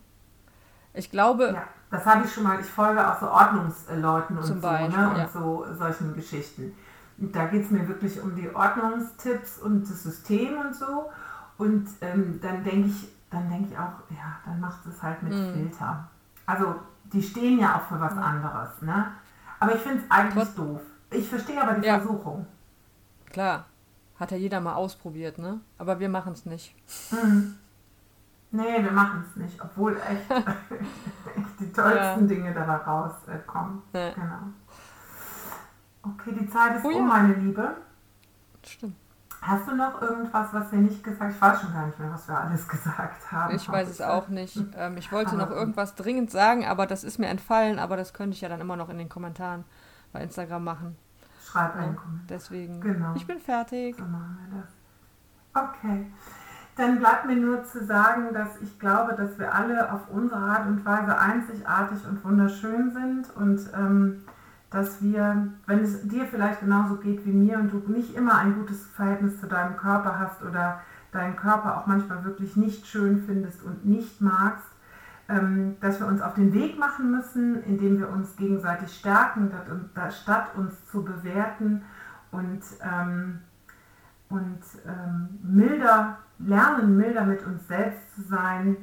Ich 0.93 1.09
glaube. 1.09 1.53
Ja, 1.53 1.63
das 1.89 2.05
habe 2.05 2.25
ich 2.25 2.31
schon 2.31 2.43
mal. 2.43 2.59
Ich 2.59 2.67
folge 2.67 3.05
auch 3.05 3.19
so 3.19 3.27
Ordnungsleuten 3.27 4.37
und 4.37 4.43
so, 4.43 4.55
Beispiel, 4.55 4.99
ne? 4.99 5.09
und 5.09 5.17
ja. 5.17 5.27
so 5.27 5.65
solchen 5.77 6.13
Geschichten. 6.13 6.73
Und 7.17 7.35
da 7.35 7.45
geht 7.45 7.65
es 7.65 7.71
mir 7.71 7.87
wirklich 7.87 8.21
um 8.21 8.35
die 8.35 8.53
Ordnungstipps 8.53 9.59
und 9.59 9.83
das 9.83 10.03
System 10.03 10.57
und 10.57 10.75
so. 10.75 11.09
Und 11.57 11.87
ähm, 12.01 12.39
dann 12.41 12.63
denke 12.63 12.89
ich, 12.89 13.07
dann 13.29 13.49
denke 13.49 13.69
ich 13.71 13.77
auch, 13.77 13.93
ja, 14.09 14.37
dann 14.45 14.59
macht 14.59 14.85
es 14.85 15.01
halt 15.01 15.21
mit 15.23 15.33
mm. 15.33 15.53
Filter. 15.53 16.07
Also 16.45 16.75
die 17.05 17.21
stehen 17.21 17.59
ja 17.59 17.75
auch 17.75 17.87
für 17.87 17.99
was 17.99 18.17
anderes, 18.17 18.81
ne? 18.81 19.11
Aber 19.63 19.75
ich 19.75 19.81
finde 19.81 20.03
es 20.03 20.11
eigentlich 20.11 20.45
Trot 20.45 20.57
doof. 20.57 20.81
Ich 21.11 21.29
verstehe 21.29 21.61
aber 21.61 21.79
die 21.79 21.87
ja. 21.87 21.99
Versuchung. 21.99 22.45
Klar. 23.31 23.65
Hat 24.19 24.31
ja 24.31 24.37
jeder 24.37 24.59
mal 24.59 24.75
ausprobiert, 24.75 25.37
ne? 25.37 25.61
Aber 25.77 25.99
wir 25.99 26.09
machen 26.09 26.33
es 26.33 26.45
nicht. 26.45 26.75
Mhm. 27.11 27.55
Nee, 28.51 28.83
wir 28.83 28.91
machen 28.91 29.25
es 29.27 29.35
nicht, 29.35 29.59
obwohl 29.59 29.97
echt, 29.97 30.29
echt 30.29 31.59
die 31.59 31.71
tollsten 31.73 31.97
ja. 31.97 32.17
Dinge 32.27 32.53
dabei 32.53 32.75
rauskommen. 32.75 33.81
Äh, 33.93 34.09
ja. 34.09 34.13
Genau. 34.13 34.39
Okay, 36.03 36.35
die 36.39 36.47
Zeit 36.47 36.77
ist 36.77 36.85
oh, 36.85 36.89
um, 36.89 36.93
ja. 36.93 37.01
meine 37.01 37.33
Liebe. 37.33 37.77
Stimmt. 38.63 38.95
Hast 39.45 39.67
du 39.67 39.75
noch 39.75 40.01
irgendwas, 40.01 40.53
was 40.53 40.71
wir 40.71 40.79
nicht 40.79 41.03
gesagt 41.03 41.21
haben? 41.21 41.31
Ich 41.31 41.41
weiß 41.41 41.61
schon 41.61 41.73
gar 41.73 41.85
nicht 41.85 41.99
mehr, 41.99 42.11
was 42.11 42.27
wir 42.29 42.39
alles 42.39 42.65
gesagt 42.65 43.31
haben. 43.31 43.53
Ich 43.53 43.67
weiß 43.67 43.89
es 43.89 44.01
auch 44.01 44.29
nicht. 44.29 44.57
Ähm, 44.75 44.97
ich 44.97 45.11
wollte 45.11 45.31
aber 45.31 45.45
noch 45.45 45.51
irgendwas 45.51 45.93
dringend 45.95 46.31
sagen, 46.31 46.65
aber 46.65 46.87
das 46.87 47.03
ist 47.03 47.19
mir 47.19 47.27
entfallen, 47.27 47.77
aber 47.77 47.95
das 47.95 48.13
könnte 48.13 48.33
ich 48.33 48.41
ja 48.41 48.49
dann 48.49 48.59
immer 48.59 48.75
noch 48.75 48.89
in 48.89 48.97
den 48.97 49.09
Kommentaren 49.09 49.65
bei 50.11 50.23
Instagram 50.23 50.63
machen. 50.63 50.97
Schreib 51.45 51.75
einen 51.75 51.95
Kommentar. 51.95 52.25
Deswegen, 52.29 52.81
genau. 52.81 53.13
ich 53.15 53.27
bin 53.27 53.39
fertig. 53.39 53.95
So 53.97 54.03
machen 54.03 54.39
wir 54.41 54.61
das. 54.61 55.69
Okay. 55.69 56.11
Dann 56.75 56.99
bleibt 56.99 57.25
mir 57.25 57.35
nur 57.35 57.63
zu 57.65 57.85
sagen, 57.85 58.33
dass 58.33 58.59
ich 58.61 58.79
glaube, 58.79 59.13
dass 59.15 59.37
wir 59.37 59.53
alle 59.53 59.91
auf 59.91 60.09
unsere 60.09 60.39
Art 60.39 60.65
und 60.65 60.83
Weise 60.85 61.17
einzigartig 61.19 61.99
und 62.07 62.23
wunderschön 62.23 62.91
sind 62.91 63.35
und 63.35 63.59
ähm, 63.75 64.23
dass 64.73 65.01
wir, 65.03 65.49
wenn 65.67 65.79
es 65.79 66.07
dir 66.07 66.25
vielleicht 66.25 66.61
genauso 66.61 66.95
geht 66.95 67.25
wie 67.25 67.31
mir 67.31 67.59
und 67.59 67.71
du 67.71 67.83
nicht 67.91 68.15
immer 68.15 68.39
ein 68.39 68.55
gutes 68.55 68.87
Verhältnis 68.87 69.39
zu 69.39 69.47
deinem 69.47 69.77
Körper 69.77 70.17
hast 70.17 70.41
oder 70.43 70.81
deinen 71.11 71.35
Körper 71.35 71.77
auch 71.77 71.85
manchmal 71.85 72.25
wirklich 72.25 72.55
nicht 72.55 72.87
schön 72.87 73.23
findest 73.23 73.61
und 73.63 73.85
nicht 73.85 74.19
magst, 74.19 74.65
ähm, 75.29 75.75
dass 75.79 75.99
wir 75.99 76.07
uns 76.07 76.21
auf 76.21 76.33
den 76.33 76.53
Weg 76.53 76.79
machen 76.79 77.11
müssen, 77.11 77.63
indem 77.63 77.99
wir 77.99 78.09
uns 78.09 78.35
gegenseitig 78.35 78.91
stärken, 78.97 79.51
statt 80.09 80.47
uns 80.55 80.73
zu 80.87 81.03
bewerten 81.03 81.83
und, 82.31 82.61
ähm, 82.81 83.39
und 84.29 84.59
ähm, 84.87 85.39
milder 85.43 86.17
lernen, 86.39 86.97
milder 86.97 87.25
mit 87.25 87.45
uns 87.45 87.67
selbst 87.67 88.15
zu 88.15 88.23
sein 88.23 88.75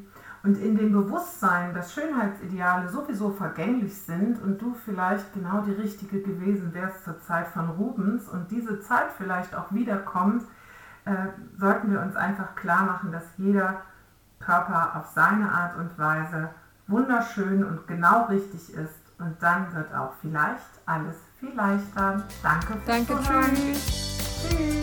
und 0.42 0.57
in 0.57 0.76
dem 0.76 0.92
Bewusstsein, 0.92 1.74
dass 1.74 1.92
Schönheitsideale 1.92 2.88
sowieso 2.88 3.31
vergänglich 3.31 3.94
sind 4.03 4.40
und 4.42 4.61
du 4.61 4.74
vielleicht 4.85 5.35
genau 5.35 5.61
die 5.62 5.72
richtige 5.72 6.22
gewesen 6.22 6.72
wärst 6.72 7.05
zur 7.05 7.20
Zeit 7.20 7.48
von 7.48 7.68
Rubens 7.70 8.29
und 8.29 8.50
diese 8.50 8.81
Zeit 8.81 9.09
vielleicht 9.16 9.55
auch 9.55 9.70
wiederkommt, 9.72 10.44
äh, 11.05 11.26
sollten 11.59 11.92
wir 11.92 12.00
uns 12.00 12.16
einfach 12.16 12.55
klar 12.55 12.85
machen, 12.85 13.12
dass 13.12 13.24
jeder 13.37 13.83
Körper 14.38 14.96
auf 14.96 15.09
seine 15.14 15.53
Art 15.53 15.76
und 15.76 15.98
Weise 15.98 16.50
wunderschön 16.87 17.62
und 17.62 17.87
genau 17.87 18.24
richtig 18.24 18.72
ist 18.74 19.00
und 19.18 19.37
dann 19.40 19.72
wird 19.74 19.94
auch 19.94 20.14
vielleicht 20.20 20.81
alles 20.87 21.16
viel 21.38 21.55
leichter. 21.55 22.22
Danke 22.42 22.74
fürs 22.74 22.87
Danke, 22.87 23.18
tschüss. 23.22 24.48
Tschüss. 24.48 24.79